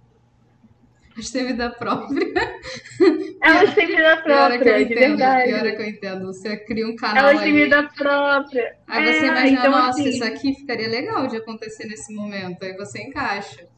[1.15, 2.33] Elas têm vida própria.
[3.43, 5.45] Elas têm vida própria, pior é que eu entendo, verdade.
[5.45, 6.27] Pior é que eu entendo.
[6.27, 8.77] Você cria um canal Elas têm vida própria.
[8.87, 10.09] Aí é, você imagina, então, nossa, assim...
[10.09, 12.65] isso aqui ficaria legal de acontecer nesse momento.
[12.65, 13.69] Aí você encaixa.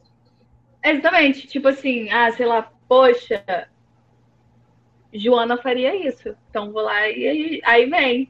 [0.81, 1.47] Exatamente.
[1.47, 3.43] Tipo assim, ah, sei lá, poxa,
[5.17, 6.35] Joana faria isso.
[6.49, 8.29] Então vou lá e aí, vem.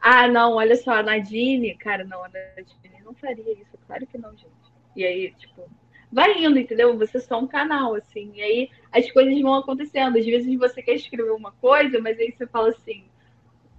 [0.00, 3.78] Ah, não, olha só, a Nadine, cara, não, a Nadine não faria isso.
[3.86, 4.50] Claro que não, gente.
[4.96, 5.68] E aí, tipo,
[6.10, 6.96] vai indo, entendeu?
[6.98, 8.32] Você é só um canal, assim.
[8.34, 10.18] E aí as coisas vão acontecendo.
[10.18, 13.04] Às vezes você quer escrever uma coisa, mas aí você fala assim,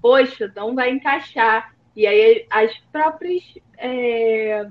[0.02, 1.76] poxa, não vai encaixar.
[1.96, 3.44] E aí as próprias
[3.78, 4.68] é,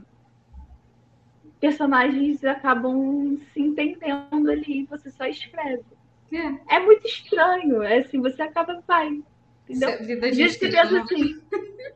[1.60, 5.84] personagens acabam se entendendo ali e você só escreve.
[6.32, 6.76] É.
[6.76, 7.82] é muito estranho.
[7.82, 9.20] É assim, você acaba, vai.
[9.68, 10.04] Entendeu?
[10.04, 11.40] Vida você pensa assim.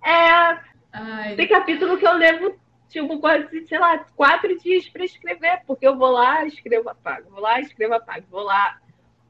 [0.00, 0.60] É.
[0.92, 1.36] Ai.
[1.36, 2.56] Tem capítulo que eu levo
[2.88, 7.40] tipo, quase, sei lá, quatro dias para escrever, porque eu vou lá, escrevo, apago, vou
[7.40, 8.80] lá, escrevo, apago, vou lá.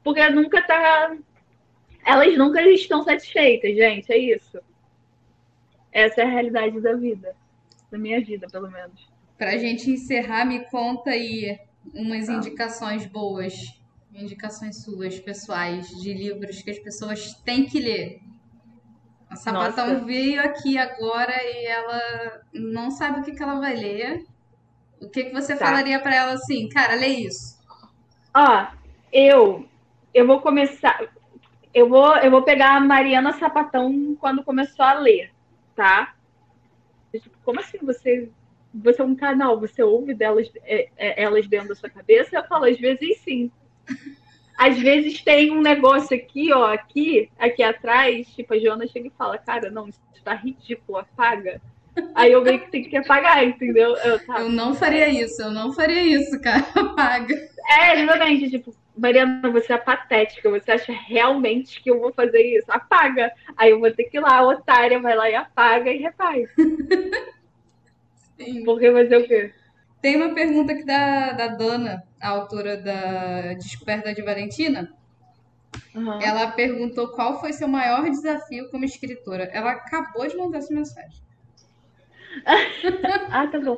[0.03, 1.15] Porque nunca tá.
[2.05, 4.59] Elas nunca estão satisfeitas, gente, é isso.
[5.91, 7.35] Essa é a realidade da vida.
[7.91, 9.09] Da minha vida, pelo menos.
[9.37, 11.59] Pra gente encerrar, me conta aí
[11.93, 12.33] umas ah.
[12.33, 13.53] indicações boas,
[14.21, 18.21] indicações suas, pessoais, de livros que as pessoas têm que ler
[19.29, 20.05] a sapatão Nossa.
[20.05, 24.25] veio aqui agora e ela não sabe o que, que ela vai ler.
[24.99, 25.67] O que, que você tá.
[25.67, 27.57] falaria para ela assim, cara, lê isso?
[28.35, 28.67] Ó,
[29.13, 29.67] eu
[30.13, 30.99] eu vou começar.
[31.71, 35.31] Eu vou, eu vou pegar a Mariana Sapatão quando começou a ler,
[35.75, 36.15] tá?
[37.43, 38.29] Como assim você
[38.73, 42.35] você é um canal, você ouve delas, é, é, elas dentro da sua cabeça?
[42.35, 43.51] Eu falo, às vezes sim.
[44.57, 49.13] Às vezes tem um negócio aqui, ó, aqui, aqui atrás, tipo, a Joana chega e
[49.17, 51.61] fala, cara, não, isso tá ridículo, apaga.
[52.13, 53.95] Aí eu meio que tenho que apagar, entendeu?
[53.97, 54.41] Eu, tá.
[54.41, 57.35] eu não faria isso, eu não faria isso, cara, apaga.
[57.67, 62.69] É, exatamente, tipo, Mariana, você é patética, você acha realmente que eu vou fazer isso?
[62.69, 63.31] Apaga.
[63.55, 66.49] Aí eu vou ter que ir lá, a otária vai lá e apaga e refaz.
[68.37, 68.63] Sim.
[68.63, 69.53] Porque fazer o quê?
[70.01, 74.93] Tem uma pergunta aqui da, da Dona, a autora da Descoberta de Valentina.
[75.93, 76.21] Uhum.
[76.21, 79.45] Ela perguntou qual foi seu maior desafio como escritora.
[79.51, 81.21] Ela acabou de mandar essa mensagem.
[83.29, 83.77] ah, tá bom.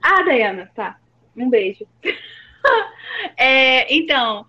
[0.00, 0.98] Ah, Dayana, tá.
[1.36, 1.86] Um beijo.
[3.36, 4.46] é, então,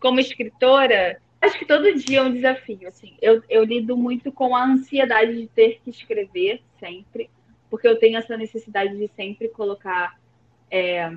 [0.00, 2.88] como escritora, acho que todo dia é um desafio.
[2.88, 7.30] Assim, eu, eu lido muito com a ansiedade de ter que escrever sempre
[7.70, 10.18] porque eu tenho essa necessidade de sempre colocar
[10.70, 11.12] é,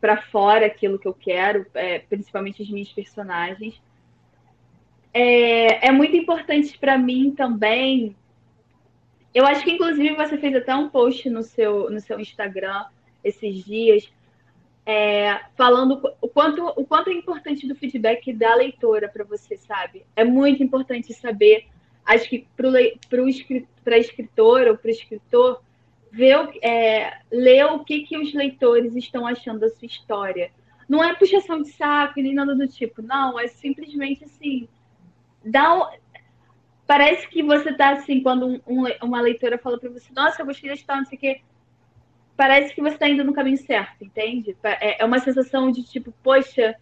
[0.00, 3.80] para fora aquilo que eu quero, é, principalmente os meus personagens.
[5.12, 8.14] É, é muito importante para mim também.
[9.34, 12.84] Eu acho que, inclusive, você fez até um post no seu, no seu Instagram
[13.22, 14.08] esses dias,
[14.84, 20.06] é, falando o quanto, o quanto é importante do feedback da leitora para você, sabe?
[20.14, 21.66] É muito importante saber
[22.06, 22.46] acho que
[23.84, 25.60] para a escritora ou para o escritor,
[26.16, 30.50] ver, é, ler o que, que os leitores estão achando da sua história.
[30.88, 34.66] Não é puxação de saco nem nada do tipo, não, é simplesmente assim,
[35.44, 35.92] dá
[36.86, 40.46] parece que você está assim, quando um, um, uma leitora fala para você, nossa, eu
[40.46, 41.40] gostei da história, não sei o quê,
[42.36, 44.56] parece que você está indo no caminho certo, entende?
[44.62, 46.76] É, é uma sensação de tipo, poxa,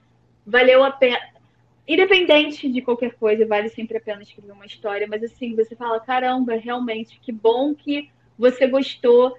[0.46, 1.18] valeu a pena
[1.88, 6.00] independente de qualquer coisa, vale sempre a pena escrever uma história, mas assim, você fala,
[6.00, 9.36] caramba, realmente, que bom que você gostou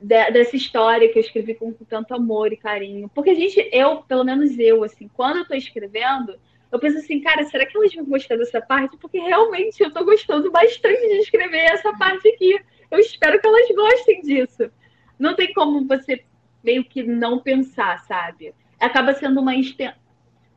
[0.00, 3.08] de, dessa história que eu escrevi com, tanto amor e carinho.
[3.14, 6.38] Porque a gente, eu, pelo menos eu, assim, quando eu tô escrevendo,
[6.70, 8.96] eu penso assim, cara, será que elas vão gostar dessa parte?
[8.96, 12.60] Porque realmente eu tô gostando bastante de escrever essa parte aqui.
[12.90, 14.70] Eu espero que elas gostem disso.
[15.18, 16.24] Não tem como você
[16.62, 18.54] meio que não pensar, sabe?
[18.80, 20.04] Acaba sendo uma extensão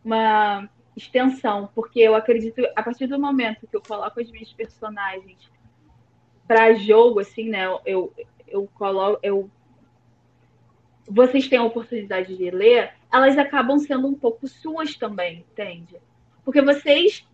[0.08, 5.38] uma extensão, porque eu acredito, a partir do momento que eu coloco as minhas personagens
[6.48, 7.66] para jogo, assim, né?
[7.86, 8.14] Eu,
[8.48, 9.20] eu coloco.
[9.22, 9.50] Eu,
[11.10, 15.98] vocês têm a oportunidade de ler, elas acabam sendo um pouco suas também, entende?
[16.44, 17.26] Porque vocês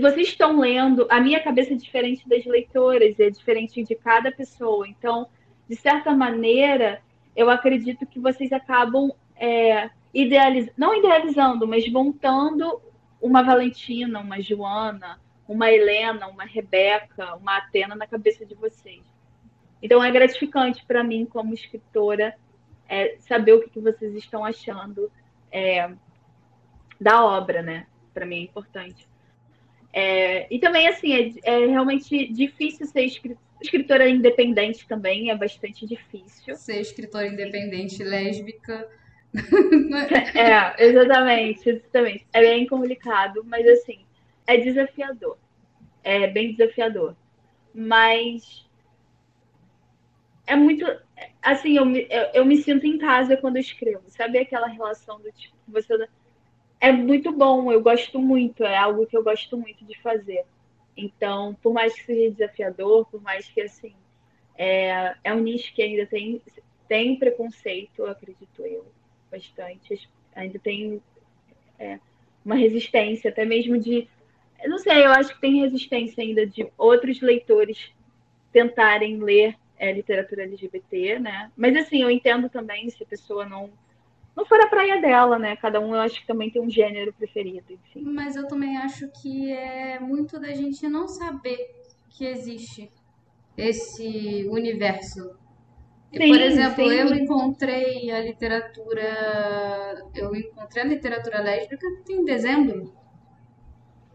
[0.00, 4.86] vocês estão lendo, a minha cabeça é diferente das leitoras, é diferente de cada pessoa.
[4.86, 5.26] Então,
[5.68, 7.00] de certa maneira,
[7.34, 10.70] eu acredito que vocês acabam é, idealiz...
[10.76, 12.80] não idealizando, mas montando
[13.20, 19.02] uma Valentina, uma Joana, uma Helena, uma Rebeca, uma Atena na cabeça de vocês.
[19.82, 22.34] Então é gratificante para mim, como escritora,
[22.88, 25.10] é, saber o que, que vocês estão achando
[25.52, 25.90] é,
[27.00, 27.86] da obra, né?
[28.12, 29.06] Para mim é importante.
[29.92, 33.04] É, e também, assim, é, é, realmente difícil ser
[33.60, 36.56] escritora independente também, é bastante difícil.
[36.56, 38.88] Ser escritora independente lésbica
[40.34, 42.26] é, exatamente, exatamente.
[42.32, 44.03] É bem complicado, mas assim,
[44.46, 45.38] é desafiador.
[46.02, 47.16] É bem desafiador.
[47.74, 48.64] Mas
[50.46, 50.84] é muito.
[51.42, 54.02] Assim, eu me, eu, eu me sinto em casa quando eu escrevo.
[54.08, 56.08] Sabe aquela relação do tipo, você.
[56.80, 60.44] É muito bom, eu gosto muito, é algo que eu gosto muito de fazer.
[60.96, 63.94] Então, por mais que seja desafiador, por mais que assim,
[64.56, 66.42] é, é um nicho que ainda tem,
[66.86, 68.84] tem preconceito, acredito eu
[69.30, 70.08] bastante.
[70.34, 71.02] Ainda tem
[71.78, 71.98] é,
[72.44, 74.08] uma resistência, até mesmo de.
[74.62, 77.92] Eu não sei, eu acho que tem resistência ainda de outros leitores
[78.52, 81.50] tentarem ler é, literatura LGBT, né?
[81.56, 83.70] Mas assim, eu entendo também se a pessoa não
[84.36, 85.54] não for a praia dela, né?
[85.54, 88.02] Cada um eu acho que também tem um gênero preferido, enfim.
[88.02, 91.70] Mas eu também acho que é muito da gente não saber
[92.10, 92.90] que existe
[93.56, 95.36] esse universo
[96.16, 96.94] Sim, Por exemplo, sim.
[96.94, 100.04] eu encontrei a literatura.
[100.14, 102.92] Eu encontrei a literatura lésbica em dezembro.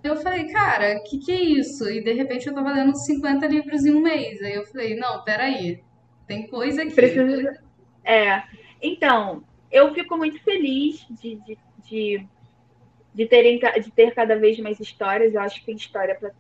[0.03, 1.89] Eu falei, cara, o que, que é isso?
[1.89, 4.41] E de repente eu tava lendo 50 livros em um mês.
[4.41, 5.83] Aí eu falei, não, peraí.
[6.25, 6.93] Tem coisa aqui.
[8.03, 8.43] É.
[8.81, 12.25] Então, eu fico muito feliz de, de, de,
[13.13, 15.33] de, terem, de ter cada vez mais histórias.
[15.33, 16.31] Eu acho que tem história para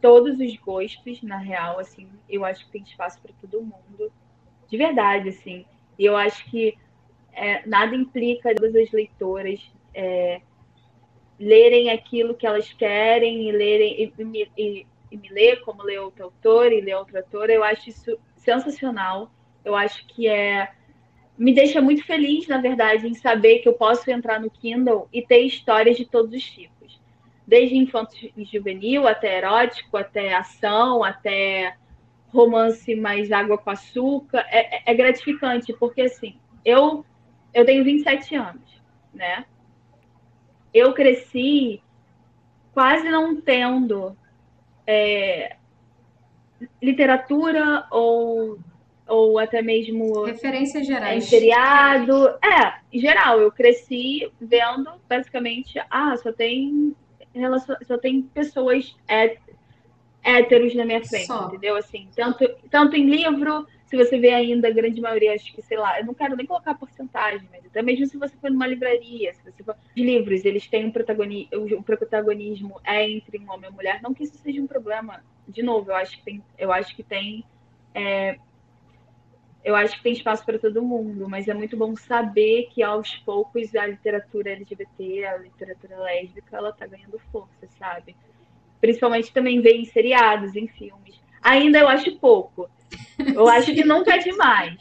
[0.00, 1.78] todos os gostos, na real.
[1.78, 4.12] Assim, eu acho que tem espaço para todo mundo
[4.68, 5.66] de verdade, assim.
[5.98, 6.78] E eu acho que
[7.34, 9.60] é, nada implica todas as leitoras
[9.94, 10.40] é,
[11.42, 16.24] lerem aquilo que elas querem e lerem e, e, e me ler, como ler outro
[16.24, 17.52] autor e ler outra autora.
[17.52, 19.30] Eu acho isso sensacional.
[19.64, 20.70] Eu acho que é
[21.36, 25.22] me deixa muito feliz, na verdade, em saber que eu posso entrar no Kindle e
[25.22, 27.00] ter histórias de todos os tipos.
[27.46, 31.74] Desde infanto e juvenil, até erótico, até ação, até
[32.28, 34.46] romance mais água com açúcar.
[34.50, 37.04] É, é, é gratificante, porque assim, eu,
[37.52, 38.80] eu tenho 27 anos,
[39.12, 39.44] né?
[40.72, 41.82] Eu cresci
[42.72, 44.16] quase não tendo
[44.86, 45.56] é,
[46.80, 48.58] literatura ou
[49.06, 51.24] ou até mesmo referências gerais.
[51.24, 52.28] Em seriado.
[52.42, 56.94] É, em geral, eu cresci vendo basicamente, ah, só tem
[57.34, 57.76] relacion...
[57.86, 59.36] só tem pessoas hé...
[60.22, 61.48] héteros na minha frente, só.
[61.48, 61.76] entendeu?
[61.76, 65.76] Assim, tanto, tanto em livro, se você vê ainda a grande maioria, acho que, sei
[65.76, 69.34] lá, eu não quero nem colocar porcentagem, mas até mesmo se você for numa livraria,
[69.34, 69.76] se você for.
[69.94, 74.00] Os livros, eles têm um protagonismo, o protagonismo é entre um homem e uma mulher,
[74.00, 75.22] não que isso seja um problema.
[75.46, 77.44] De novo, eu acho que tem, eu acho que tem
[77.94, 78.38] é,
[79.62, 83.14] eu acho que tem espaço para todo mundo, mas é muito bom saber que aos
[83.16, 88.16] poucos a literatura LGBT, a literatura lésbica, ela está ganhando força, sabe?
[88.80, 91.20] Principalmente também ver em seriados, em filmes.
[91.42, 92.70] Ainda eu acho pouco.
[93.34, 94.76] Eu acho que nunca é demais,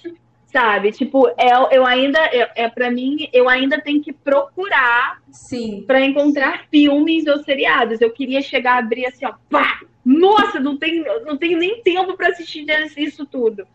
[0.45, 0.91] sabe?
[0.91, 6.01] Tipo, é, eu ainda é, é para mim, eu ainda tenho que procurar sim para
[6.01, 8.01] encontrar filmes ou seriados.
[8.01, 9.79] Eu queria chegar a abrir assim, ó, pá!
[10.03, 12.65] Nossa, não tem não tenho nem tempo para assistir
[12.97, 13.67] isso tudo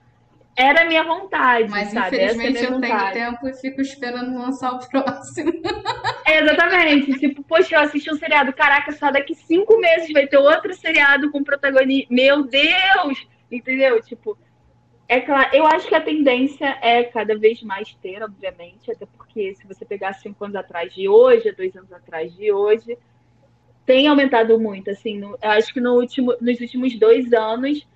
[0.56, 1.68] era a minha vontade.
[1.68, 2.16] Mas sabe?
[2.16, 3.12] infelizmente é eu vontade.
[3.12, 5.52] tenho tempo e fico esperando lançar o próximo.
[6.24, 7.18] É, exatamente.
[7.18, 8.52] tipo, poxa, eu assisti um seriado.
[8.54, 12.12] Caraca, só daqui cinco meses vai ter outro seriado com protagonista.
[12.12, 13.26] Meu Deus!
[13.50, 14.00] Entendeu?
[14.02, 14.36] Tipo,
[15.08, 19.54] é claro, eu acho que a tendência é cada vez mais ter, obviamente, até porque
[19.54, 22.98] se você pegar cinco anos atrás de hoje, dois anos atrás de hoje,
[23.84, 27.86] tem aumentado muito, assim, no, eu acho que no último, nos últimos dois anos,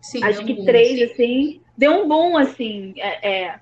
[0.00, 1.04] Sim, acho que três, sim.
[1.04, 3.60] assim, deu um boom, assim, é, é,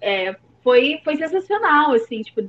[0.00, 2.42] é, foi, foi sensacional, assim, tipo,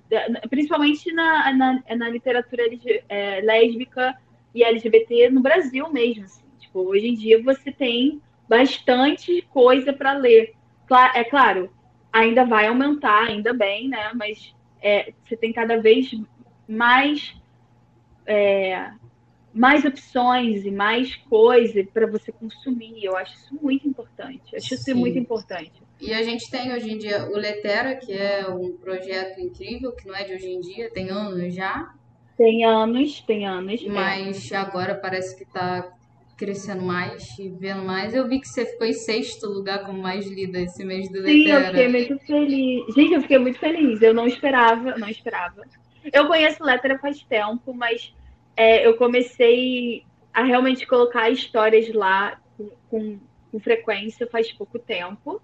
[0.49, 2.63] principalmente na, na, na literatura
[3.07, 4.17] é, lésbica
[4.53, 6.42] e LGBT no Brasil mesmo, assim,
[6.73, 8.19] tipo, hoje em dia você tem
[8.49, 10.55] bastante coisa para ler.
[11.13, 11.71] É claro,
[12.11, 16.11] ainda vai aumentar, ainda bem, né, mas é, você tem cada vez
[16.67, 17.35] mais
[18.25, 18.91] é,
[19.53, 23.03] mais opções e mais coisa para você consumir.
[23.03, 24.55] Eu acho isso muito importante.
[24.55, 24.75] Acho Sim.
[24.75, 25.71] isso muito importante.
[26.01, 30.07] E a gente tem hoje em dia o Letera, que é um projeto incrível, que
[30.07, 31.93] não é de hoje em dia, tem anos já.
[32.35, 33.83] Tem anos, tem anos.
[33.85, 34.55] Mas é.
[34.55, 35.93] agora parece que está
[36.43, 38.13] crescendo mais e vendo mais.
[38.13, 41.31] Eu vi que você ficou em sexto lugar como mais lida esse mês do Letera.
[41.31, 42.93] Sim, eu fiquei muito feliz.
[42.93, 44.01] Gente, eu fiquei muito feliz.
[44.01, 45.63] Eu não esperava, não esperava.
[46.11, 48.13] Eu conheço Letera faz tempo, mas
[48.57, 53.19] é, eu comecei a realmente colocar histórias lá com, com,
[53.49, 55.41] com, frequência faz pouco tempo.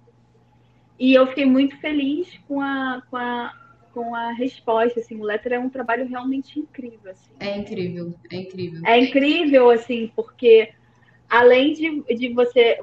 [0.99, 3.53] E eu fiquei muito feliz com a, com a,
[3.93, 4.99] com a resposta.
[4.99, 7.09] Assim, o Letter é um trabalho realmente incrível.
[7.09, 7.31] Assim.
[7.39, 8.81] É incrível, é incrível.
[8.85, 10.73] É incrível, assim, porque
[11.29, 12.79] além de, de você,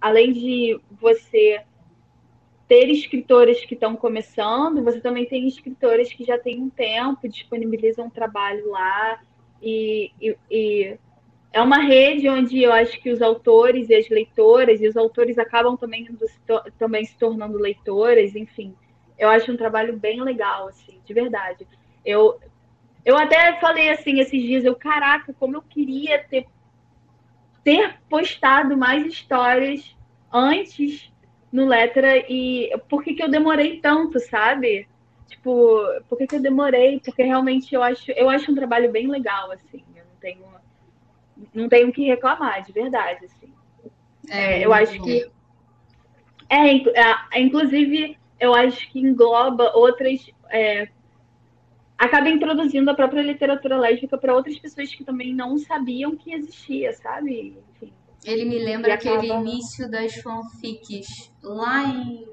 [0.00, 1.62] além de você
[2.66, 8.06] ter escritores que estão começando, você também tem escritores que já têm um tempo, disponibilizam
[8.06, 9.20] um trabalho lá
[9.60, 10.98] e, e, e,
[11.52, 15.36] é uma rede onde eu acho que os autores e as leitoras, e os autores
[15.36, 16.08] acabam também,
[16.78, 18.74] também se tornando leitoras, enfim.
[19.18, 21.66] Eu acho um trabalho bem legal, assim, de verdade.
[22.04, 22.38] Eu,
[23.04, 26.46] eu até falei assim esses dias, eu, caraca, como eu queria ter,
[27.64, 29.96] ter postado mais histórias
[30.32, 31.10] antes
[31.52, 34.88] no Letra e por que, que eu demorei tanto, sabe?
[35.30, 37.00] tipo, por que, que eu demorei?
[37.00, 39.82] Porque realmente eu acho, eu acho um trabalho bem legal, assim.
[39.94, 40.44] Eu não tenho,
[41.54, 43.52] não tenho o que reclamar, de verdade, assim.
[44.28, 45.30] É, é eu acho que.
[46.48, 46.76] É,
[47.36, 50.30] é, inclusive, eu acho que engloba outras.
[50.50, 50.88] É,
[52.00, 56.94] acaba introduzindo a própria literatura lésbica para outras pessoas que também não sabiam que existia,
[56.94, 57.58] sabe?
[57.74, 57.92] Enfim.
[58.24, 59.18] Ele me lembra acaba...
[59.18, 62.26] aquele início das fanfics lá em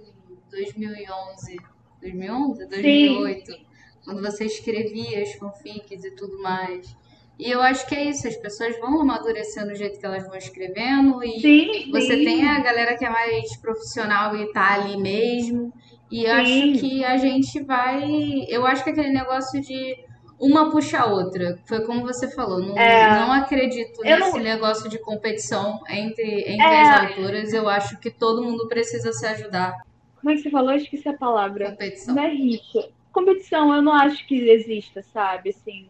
[0.49, 1.57] 2011
[2.01, 3.65] 2011, 2008, Sim.
[4.05, 6.95] quando você escrevia as fanfics e tudo mais.
[7.39, 10.35] E eu acho que é isso, as pessoas vão amadurecendo o jeito que elas vão
[10.35, 12.25] escrevendo e sim, você sim.
[12.25, 15.71] tem a galera que é mais profissional e tá ali mesmo.
[16.11, 16.27] E sim.
[16.27, 18.45] acho que a gente vai.
[18.47, 19.97] Eu acho que aquele negócio de
[20.39, 21.59] uma puxa a outra.
[21.67, 22.59] Foi como você falou.
[22.59, 23.19] Não, é...
[23.19, 24.39] não acredito nesse não...
[24.39, 26.81] negócio de competição entre, entre é...
[26.81, 27.53] as autoras.
[27.53, 29.75] Eu acho que todo mundo precisa se ajudar.
[30.19, 30.71] Como é que você falou?
[30.71, 31.71] Eu esqueci a palavra.
[31.71, 32.15] Competição.
[32.15, 32.89] Não é rixa.
[33.11, 35.49] Competição, eu não acho que exista, sabe?
[35.49, 35.87] Assim,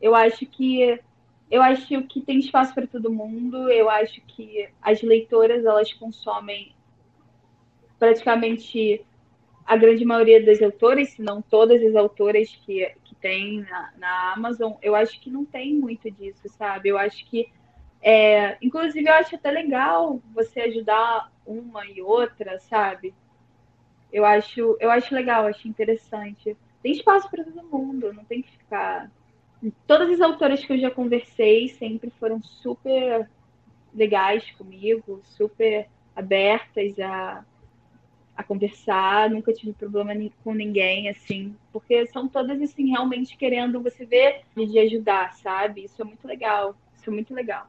[0.00, 1.00] eu acho que
[1.50, 3.70] eu acho que tem espaço para todo mundo.
[3.70, 6.74] Eu acho que as leitoras elas consomem
[7.98, 9.04] praticamente
[9.64, 14.32] a grande maioria das autoras, se não todas as autoras que, que tem na, na
[14.32, 14.74] Amazon.
[14.82, 16.88] Eu acho que não tem muito disso, sabe?
[16.88, 17.48] Eu acho que,
[18.00, 23.14] é, inclusive, eu acho até legal você ajudar uma e outra, sabe?
[24.12, 26.56] Eu acho, eu acho legal, acho interessante.
[26.82, 29.10] Tem espaço para todo mundo, não tem que ficar
[29.86, 33.28] todas as autoras que eu já conversei sempre foram super
[33.94, 37.44] legais comigo, super abertas a,
[38.36, 40.12] a conversar, nunca tive problema
[40.44, 45.84] com ninguém, assim, porque são todas, assim, realmente querendo você ver de ajudar, sabe?
[45.84, 47.66] Isso é muito legal, isso é muito legal.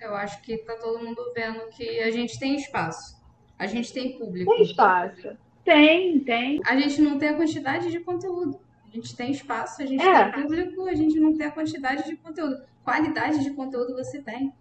[0.00, 3.20] Eu acho que tá todo mundo vendo que a gente tem espaço,
[3.58, 4.50] a gente tem público.
[4.50, 6.60] Tem espaço, tem, tem.
[6.64, 8.58] A gente não tem a quantidade de conteúdo.
[8.90, 10.30] A gente tem espaço, a gente é.
[10.30, 12.60] tem público, a gente não tem a quantidade de conteúdo.
[12.82, 14.52] Qualidade de conteúdo você tem.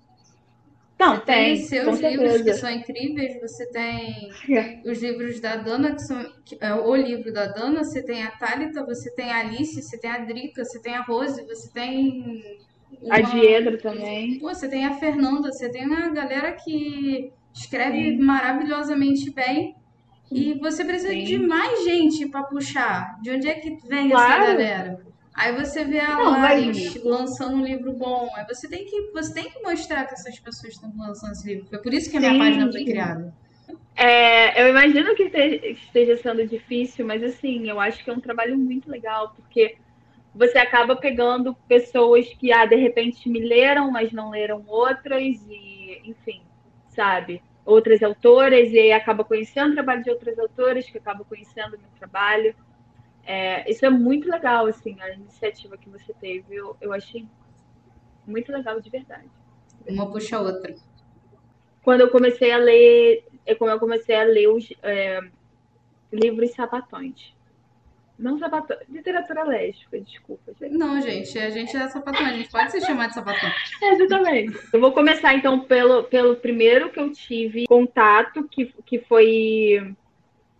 [0.99, 1.55] Não, você tem.
[1.55, 4.81] tem seus livros que são incríveis, você tem é.
[4.85, 8.31] os livros da Dana, que são que é, o livro da Dana, você tem a
[8.31, 12.43] Thalita, você tem a Alice, você tem a Drica, você tem a Rose, você tem.
[13.01, 13.15] Uma...
[13.15, 14.39] A Diedra também.
[14.39, 18.17] Pô, você tem a Fernanda, você tem uma galera que escreve Sim.
[18.17, 19.78] maravilhosamente bem
[20.31, 21.23] e você precisa Sim.
[21.23, 23.19] de mais gente para puxar.
[23.21, 24.43] De onde é que vem claro.
[24.43, 25.09] essa galera?
[25.33, 28.29] Aí você vê a Laris lançando um livro bom.
[28.35, 31.67] Aí você tem que, você tem que mostrar que essas pessoas estão lançando esse livro.
[31.69, 32.39] Foi por isso que a minha Sim.
[32.39, 33.33] página foi criada.
[33.95, 38.57] É, eu imagino que esteja sendo difícil, mas assim, eu acho que é um trabalho
[38.57, 39.77] muito legal, porque
[40.33, 46.01] você acaba pegando pessoas que, ah, de repente me leram, mas não leram outras, e
[46.05, 46.41] enfim,
[46.89, 47.41] sabe?
[47.69, 51.79] Outras autoras e aí acaba conhecendo o trabalho de outras autoras que acaba conhecendo o
[51.79, 52.55] meu trabalho.
[53.23, 56.55] É, isso é muito legal, assim, a iniciativa que você teve.
[56.55, 57.27] Eu, eu achei
[58.25, 59.29] muito legal de verdade.
[59.87, 60.75] Uma puxa a outra.
[61.83, 65.19] Quando eu comecei a ler, é como eu comecei a ler os é,
[66.11, 67.35] livros sapatões.
[68.19, 68.77] Não sapatão.
[68.89, 70.53] Literatura lésbica, desculpa.
[70.59, 70.77] Gente.
[70.77, 73.49] Não, gente, a gente é sapatão, a gente pode se chamar de sapatão.
[73.81, 74.59] Exatamente.
[74.73, 79.95] Eu vou começar então pelo, pelo primeiro que eu tive contato, que, que foi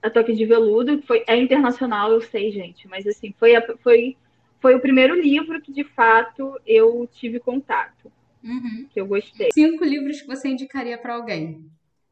[0.01, 3.78] a Toque de Veludo, que foi, é internacional, eu sei, gente, mas assim, foi, a,
[3.80, 4.16] foi,
[4.62, 8.10] foi o primeiro livro que de fato eu tive contato.
[8.41, 8.88] Uhum.
[8.89, 9.49] Que eu gostei.
[9.53, 11.70] Cinco livros que você indicaria para alguém.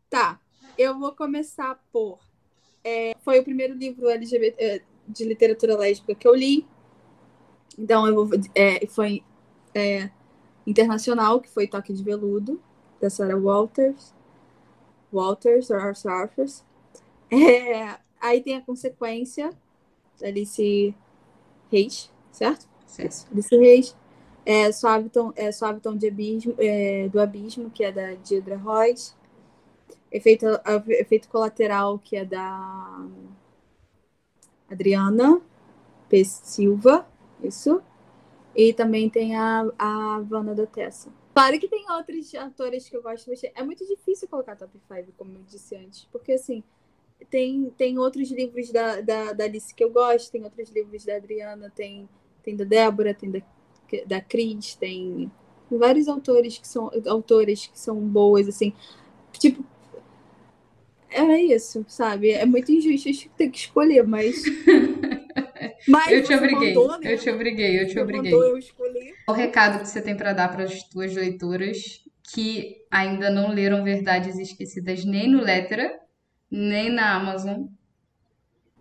[0.10, 0.42] Tá,
[0.78, 2.20] eu vou começar por.
[2.84, 6.68] É, foi o primeiro livro LGBT de literatura lésbica que eu li.
[7.78, 9.24] Então, eu vou, é, foi
[9.74, 10.10] é,
[10.66, 12.60] internacional, que foi Toque de Veludo,
[13.00, 14.14] da Sarah Walters.
[15.12, 16.64] Walters, or Surfers.
[17.32, 19.52] É, aí tem a consequência
[20.20, 20.96] da Alice
[21.72, 22.68] Reis, certo?
[22.86, 23.28] Certo.
[23.32, 23.96] Alice Reis.
[24.46, 28.56] É, Suave Tom, é, Suave Tom de Abismo, é, do Abismo, que é da Deirdre
[28.56, 29.14] Royce.
[30.10, 30.46] Efeito,
[30.88, 33.06] efeito colateral, que é da
[34.70, 35.42] Adriana
[36.10, 36.24] P.
[36.24, 37.08] Silva,
[37.44, 37.82] isso.
[38.56, 41.12] E também tem a, a Vanna da Tessa.
[41.34, 45.12] Claro que tem outros atores que eu gosto, mas é muito difícil colocar top 5,
[45.16, 46.06] como eu disse antes.
[46.12, 46.64] Porque, assim,
[47.30, 51.16] tem, tem outros livros da, da, da Alice que eu gosto, tem outros livros da
[51.16, 52.10] Adriana, tem,
[52.42, 53.42] tem da Débora, tem da,
[54.08, 55.32] da Cris, tem
[55.70, 58.74] vários autores que são autores que são boas, assim.
[59.34, 59.64] Tipo,
[61.10, 62.32] é isso, sabe?
[62.32, 64.44] É muito injusto ter que escolher, mas.
[65.88, 67.14] mas eu te obriguei, mandou, né?
[67.14, 68.34] eu te obriguei, eu te obriguei.
[68.34, 68.60] eu.
[69.28, 73.84] O recado que você tem para dar para as tuas leitoras que ainda não leram
[73.84, 75.98] Verdades Esquecidas nem no Lettera,
[76.52, 77.68] nem na Amazon.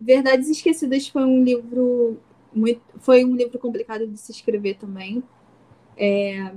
[0.00, 2.20] Verdades Esquecidas foi um livro
[2.52, 5.22] muito, foi um livro complicado de se escrever também.
[5.96, 6.52] É,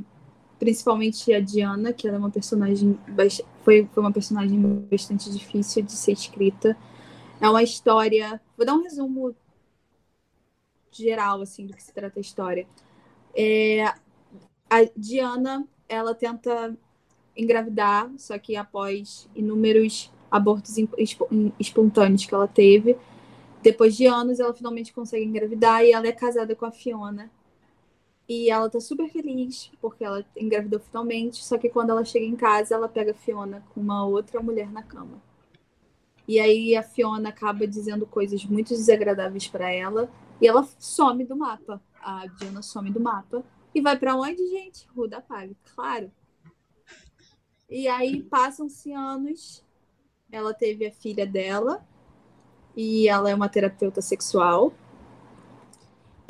[0.60, 2.99] principalmente a Diana, que ela é uma personagem
[3.64, 6.78] foi, uma personagem bastante difícil de ser escrita.
[7.39, 8.39] É uma história.
[8.57, 9.34] Vou dar um resumo
[10.91, 12.68] geral assim do que se trata a história.
[13.34, 13.86] É,
[14.70, 16.78] a Diana ela tenta
[17.36, 20.76] engravidar, só que após inúmeros abortos
[21.60, 22.97] espontâneos que ela teve,
[23.64, 27.32] depois de anos ela finalmente consegue engravidar e ela é casada com a Fiona,
[28.30, 31.44] e ela tá super feliz porque ela engravidou finalmente.
[31.44, 34.72] Só que quando ela chega em casa, ela pega a Fiona com uma outra mulher
[34.72, 35.20] na cama.
[36.28, 41.36] E aí a Fiona acaba dizendo coisas muito desagradáveis para ela e ela some do
[41.36, 41.82] mapa.
[42.04, 44.88] A Diana some do mapa e vai para onde, gente?
[44.96, 46.12] Ruda Pag, claro.
[47.68, 49.66] E aí passam-se anos.
[50.32, 51.84] Ela teve a filha dela
[52.78, 54.72] e ela é uma terapeuta sexual.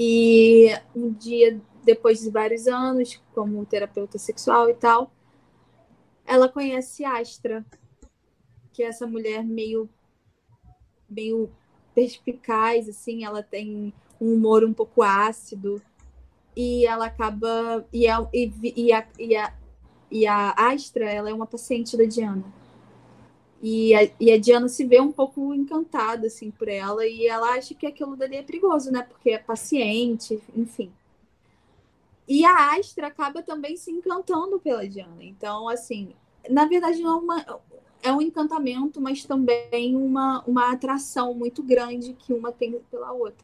[0.01, 5.11] E um dia depois de vários anos como terapeuta sexual e tal,
[6.25, 7.65] ela conhece Astra,
[8.71, 9.89] que é essa mulher meio
[11.09, 11.49] meio
[11.95, 15.81] perspicaz assim, ela tem um humor um pouco ácido
[16.55, 19.53] e ela acaba e a, e, e a, e a,
[20.11, 22.43] e a Astra, ela é uma paciente da Diana.
[23.61, 27.53] E a, e a Diana se vê um pouco encantada assim por ela e ela
[27.53, 29.03] acha que aquilo dali é perigoso, né?
[29.03, 30.91] Porque é paciente, enfim.
[32.29, 35.23] E a Astra acaba também se encantando pela Diana.
[35.23, 36.13] Então, assim,
[36.47, 37.61] na verdade não é, uma,
[38.03, 43.43] é um encantamento, mas também uma, uma atração muito grande que uma tem pela outra.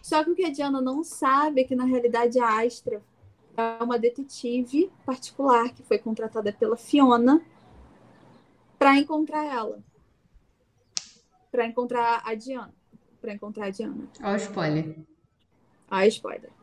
[0.00, 3.02] Só que o que a Diana não sabe é que, na realidade, a Astra
[3.54, 7.42] é uma detetive particular que foi contratada pela Fiona
[8.78, 9.78] para encontrar ela.
[11.50, 12.74] Para encontrar a Diana.
[13.20, 14.08] Para encontrar a Diana.
[14.22, 14.96] Olha o spoiler.
[15.90, 16.61] Olha o spoiler.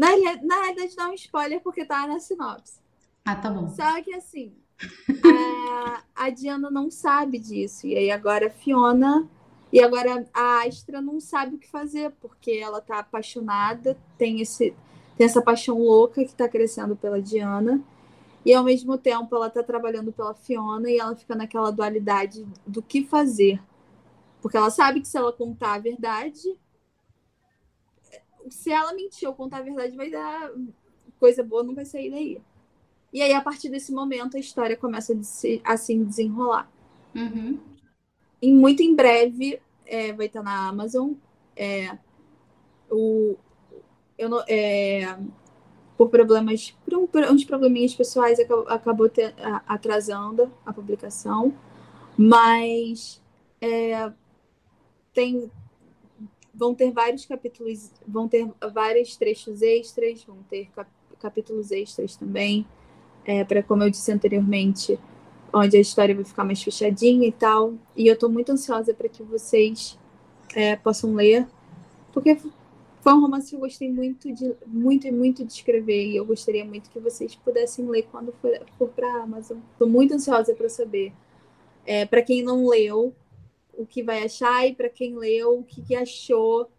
[0.00, 0.08] Na,
[0.42, 2.80] na realidade, não é um spoiler porque tá na sinopse.
[3.22, 3.68] Ah, tá bom.
[3.68, 4.54] Só que assim,
[5.22, 7.86] a, a Diana não sabe disso.
[7.86, 9.28] E aí agora a Fiona.
[9.70, 14.74] E agora a Astra não sabe o que fazer, porque ela tá apaixonada, tem, esse,
[15.18, 17.78] tem essa paixão louca que tá crescendo pela Diana.
[18.42, 22.80] E ao mesmo tempo ela tá trabalhando pela Fiona e ela fica naquela dualidade do
[22.80, 23.62] que fazer.
[24.40, 26.56] Porque ela sabe que se ela contar a verdade,
[28.48, 30.52] se ela mentir ou contar a verdade, vai dar
[31.18, 32.40] coisa boa, não vai sair daí.
[33.12, 36.70] E aí, a partir desse momento, a história começa a se, assim desenrolar.
[37.14, 37.58] Uhum.
[38.40, 41.12] E muito em breve é, vai estar na Amazon.
[41.56, 41.98] É,
[42.90, 43.36] o,
[44.16, 45.18] eu não, é,
[45.98, 49.34] por problemas, por, por uns probleminhas pessoais, acabou, acabou ter,
[49.66, 51.52] atrasando a publicação.
[52.16, 53.20] Mas
[53.60, 54.12] é,
[55.12, 55.50] tem,
[56.60, 62.66] vão ter vários capítulos, vão ter vários trechos extras, vão ter cap, capítulos extras também
[63.24, 64.98] é, para, como eu disse anteriormente,
[65.52, 67.74] onde a história vai ficar mais fechadinha e tal.
[67.96, 69.98] E eu estou muito ansiosa para que vocês
[70.54, 71.48] é, possam ler,
[72.12, 72.36] porque
[73.00, 76.26] foi um romance que eu gostei muito de muito e muito de escrever e eu
[76.26, 79.58] gostaria muito que vocês pudessem ler quando for, for para a Amazon.
[79.72, 81.10] Estou muito ansiosa para saber.
[81.86, 83.14] É, para quem não leu,
[83.80, 86.70] o que vai achar e para quem leu, o que, que achou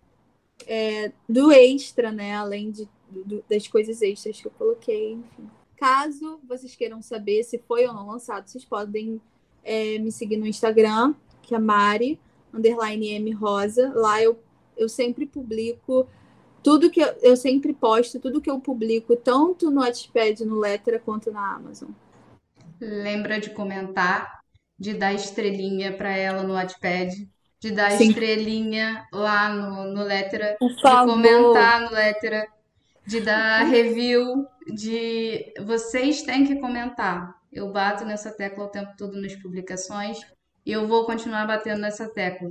[0.67, 2.35] é, do extra, né?
[2.35, 5.49] Além de, do, das coisas extras que eu coloquei, enfim.
[5.75, 9.19] Caso vocês queiram saber se foi ou não lançado, vocês podem
[9.63, 12.19] é, me seguir no Instagram, que é Mari,
[12.53, 13.91] underline M Rosa.
[13.95, 14.39] Lá eu,
[14.77, 16.07] eu sempre publico
[16.61, 20.99] tudo que eu, eu sempre posto, tudo que eu publico, tanto no Wattpad, no Lettera,
[20.99, 21.89] quanto na Amazon.
[22.79, 24.40] Lembra de comentar,
[24.81, 27.29] de dar estrelinha para ela no Wattpad,
[27.59, 28.09] de dar Sim.
[28.09, 32.47] estrelinha lá no, no Lettera, de comentar no Lettera
[33.05, 37.31] de dar review, de vocês têm que comentar.
[37.53, 40.19] Eu bato nessa tecla o tempo todo nas publicações
[40.65, 42.49] e eu vou continuar batendo nessa tecla.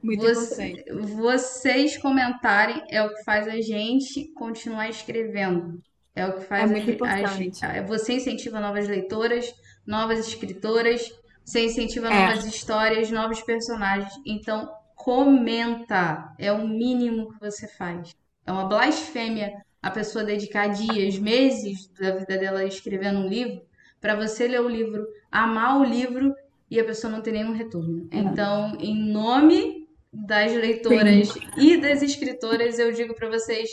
[0.00, 5.82] Muito Você, vocês comentarem é o que faz a gente continuar escrevendo.
[6.14, 9.52] É o que faz é a, a, você incentiva novas leitoras,
[9.84, 11.10] novas escritoras,
[11.50, 12.28] você incentiva é.
[12.28, 14.12] novas histórias, novos personagens.
[14.24, 16.32] Então, comenta.
[16.38, 18.14] É o mínimo que você faz.
[18.46, 23.62] É uma blasfêmia a pessoa dedicar dias, meses da vida dela escrevendo um livro,
[24.00, 26.34] para você ler o livro, amar o livro
[26.70, 28.06] e a pessoa não ter nenhum retorno.
[28.10, 28.18] É.
[28.18, 31.40] Então, em nome das leitoras Sim.
[31.56, 33.70] e das escritoras, eu digo para vocês: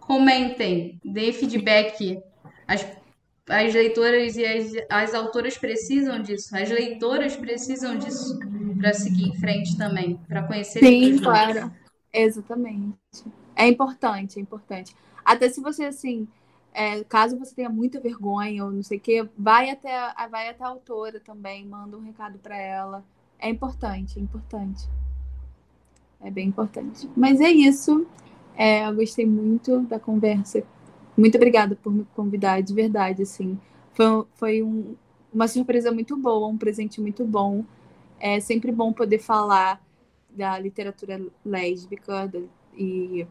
[0.00, 2.18] comentem, deem feedback.
[2.66, 2.86] As,
[3.48, 8.38] as leitoras e as, as autoras precisam disso, as leitoras precisam disso
[8.78, 11.70] para seguir em frente também, para conhecer Sim, claro.
[12.12, 12.96] Exatamente.
[13.56, 14.94] É importante, é importante.
[15.24, 16.28] Até se você, assim,
[16.72, 19.90] é, caso você tenha muita vergonha ou não sei o quê, vai até,
[20.30, 23.04] vai até a autora também, manda um recado para ela.
[23.38, 24.88] É importante, é importante.
[26.20, 27.08] É bem importante.
[27.16, 28.06] Mas é isso.
[28.56, 30.62] É, eu gostei muito da conversa.
[31.16, 33.58] Muito obrigada por me convidar, de verdade, assim.
[33.92, 34.96] Foi, foi um,
[35.32, 37.64] uma surpresa muito boa, um presente muito bom.
[38.18, 39.80] É sempre bom poder falar
[40.30, 42.30] da literatura lésbica
[42.76, 43.26] e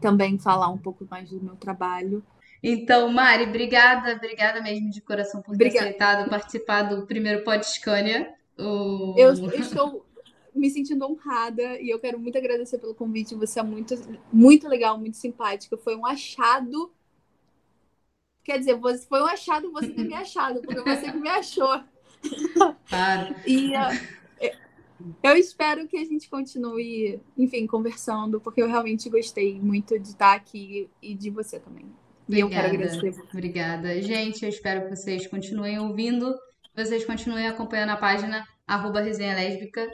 [0.00, 2.22] também falar um pouco mais do meu trabalho.
[2.62, 8.34] Então, Mari, obrigada, obrigada mesmo de coração por ter aceitado participar do primeiro Podcânia.
[8.58, 9.14] O...
[9.16, 10.05] Eu, eu estou
[10.56, 13.34] me sentindo honrada e eu quero muito agradecer pelo convite.
[13.34, 13.94] Você é muito,
[14.32, 15.76] muito legal, muito simpática.
[15.76, 16.92] Foi um achado.
[18.44, 18.78] Quer dizer,
[19.08, 21.82] foi um achado você ter me achado, porque você que me achou.
[22.88, 23.34] Claro.
[23.46, 24.16] E, uh,
[25.22, 30.34] Eu espero que a gente continue, enfim, conversando, porque eu realmente gostei muito de estar
[30.34, 31.86] aqui e de você também.
[32.28, 32.96] E eu quero Obrigada.
[32.96, 33.28] agradecer.
[33.32, 34.02] Obrigada.
[34.02, 36.34] Gente, eu espero que vocês continuem ouvindo,
[36.74, 39.86] que vocês continuem acompanhando a página arroba resenha lésbica.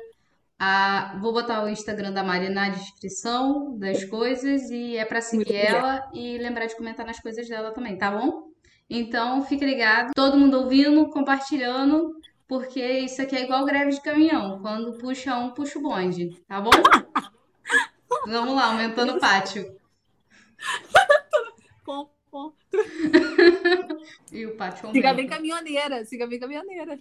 [0.65, 5.57] Ah, vou botar o Instagram da Mari na descrição das coisas e é pra seguir
[5.57, 8.53] ela e lembrar de comentar nas coisas dela também, tá bom?
[8.89, 12.15] Então, fique ligado, todo mundo ouvindo, compartilhando,
[12.47, 14.61] porque isso aqui é igual greve de caminhão.
[14.63, 16.71] Quando puxa um, puxa o bonde, tá bom?
[18.29, 19.67] Vamos lá, aumentando o pátio.
[24.33, 25.15] E o pátio Siga aumenta.
[25.15, 26.99] bem caminhoneira, siga bem caminhoneira.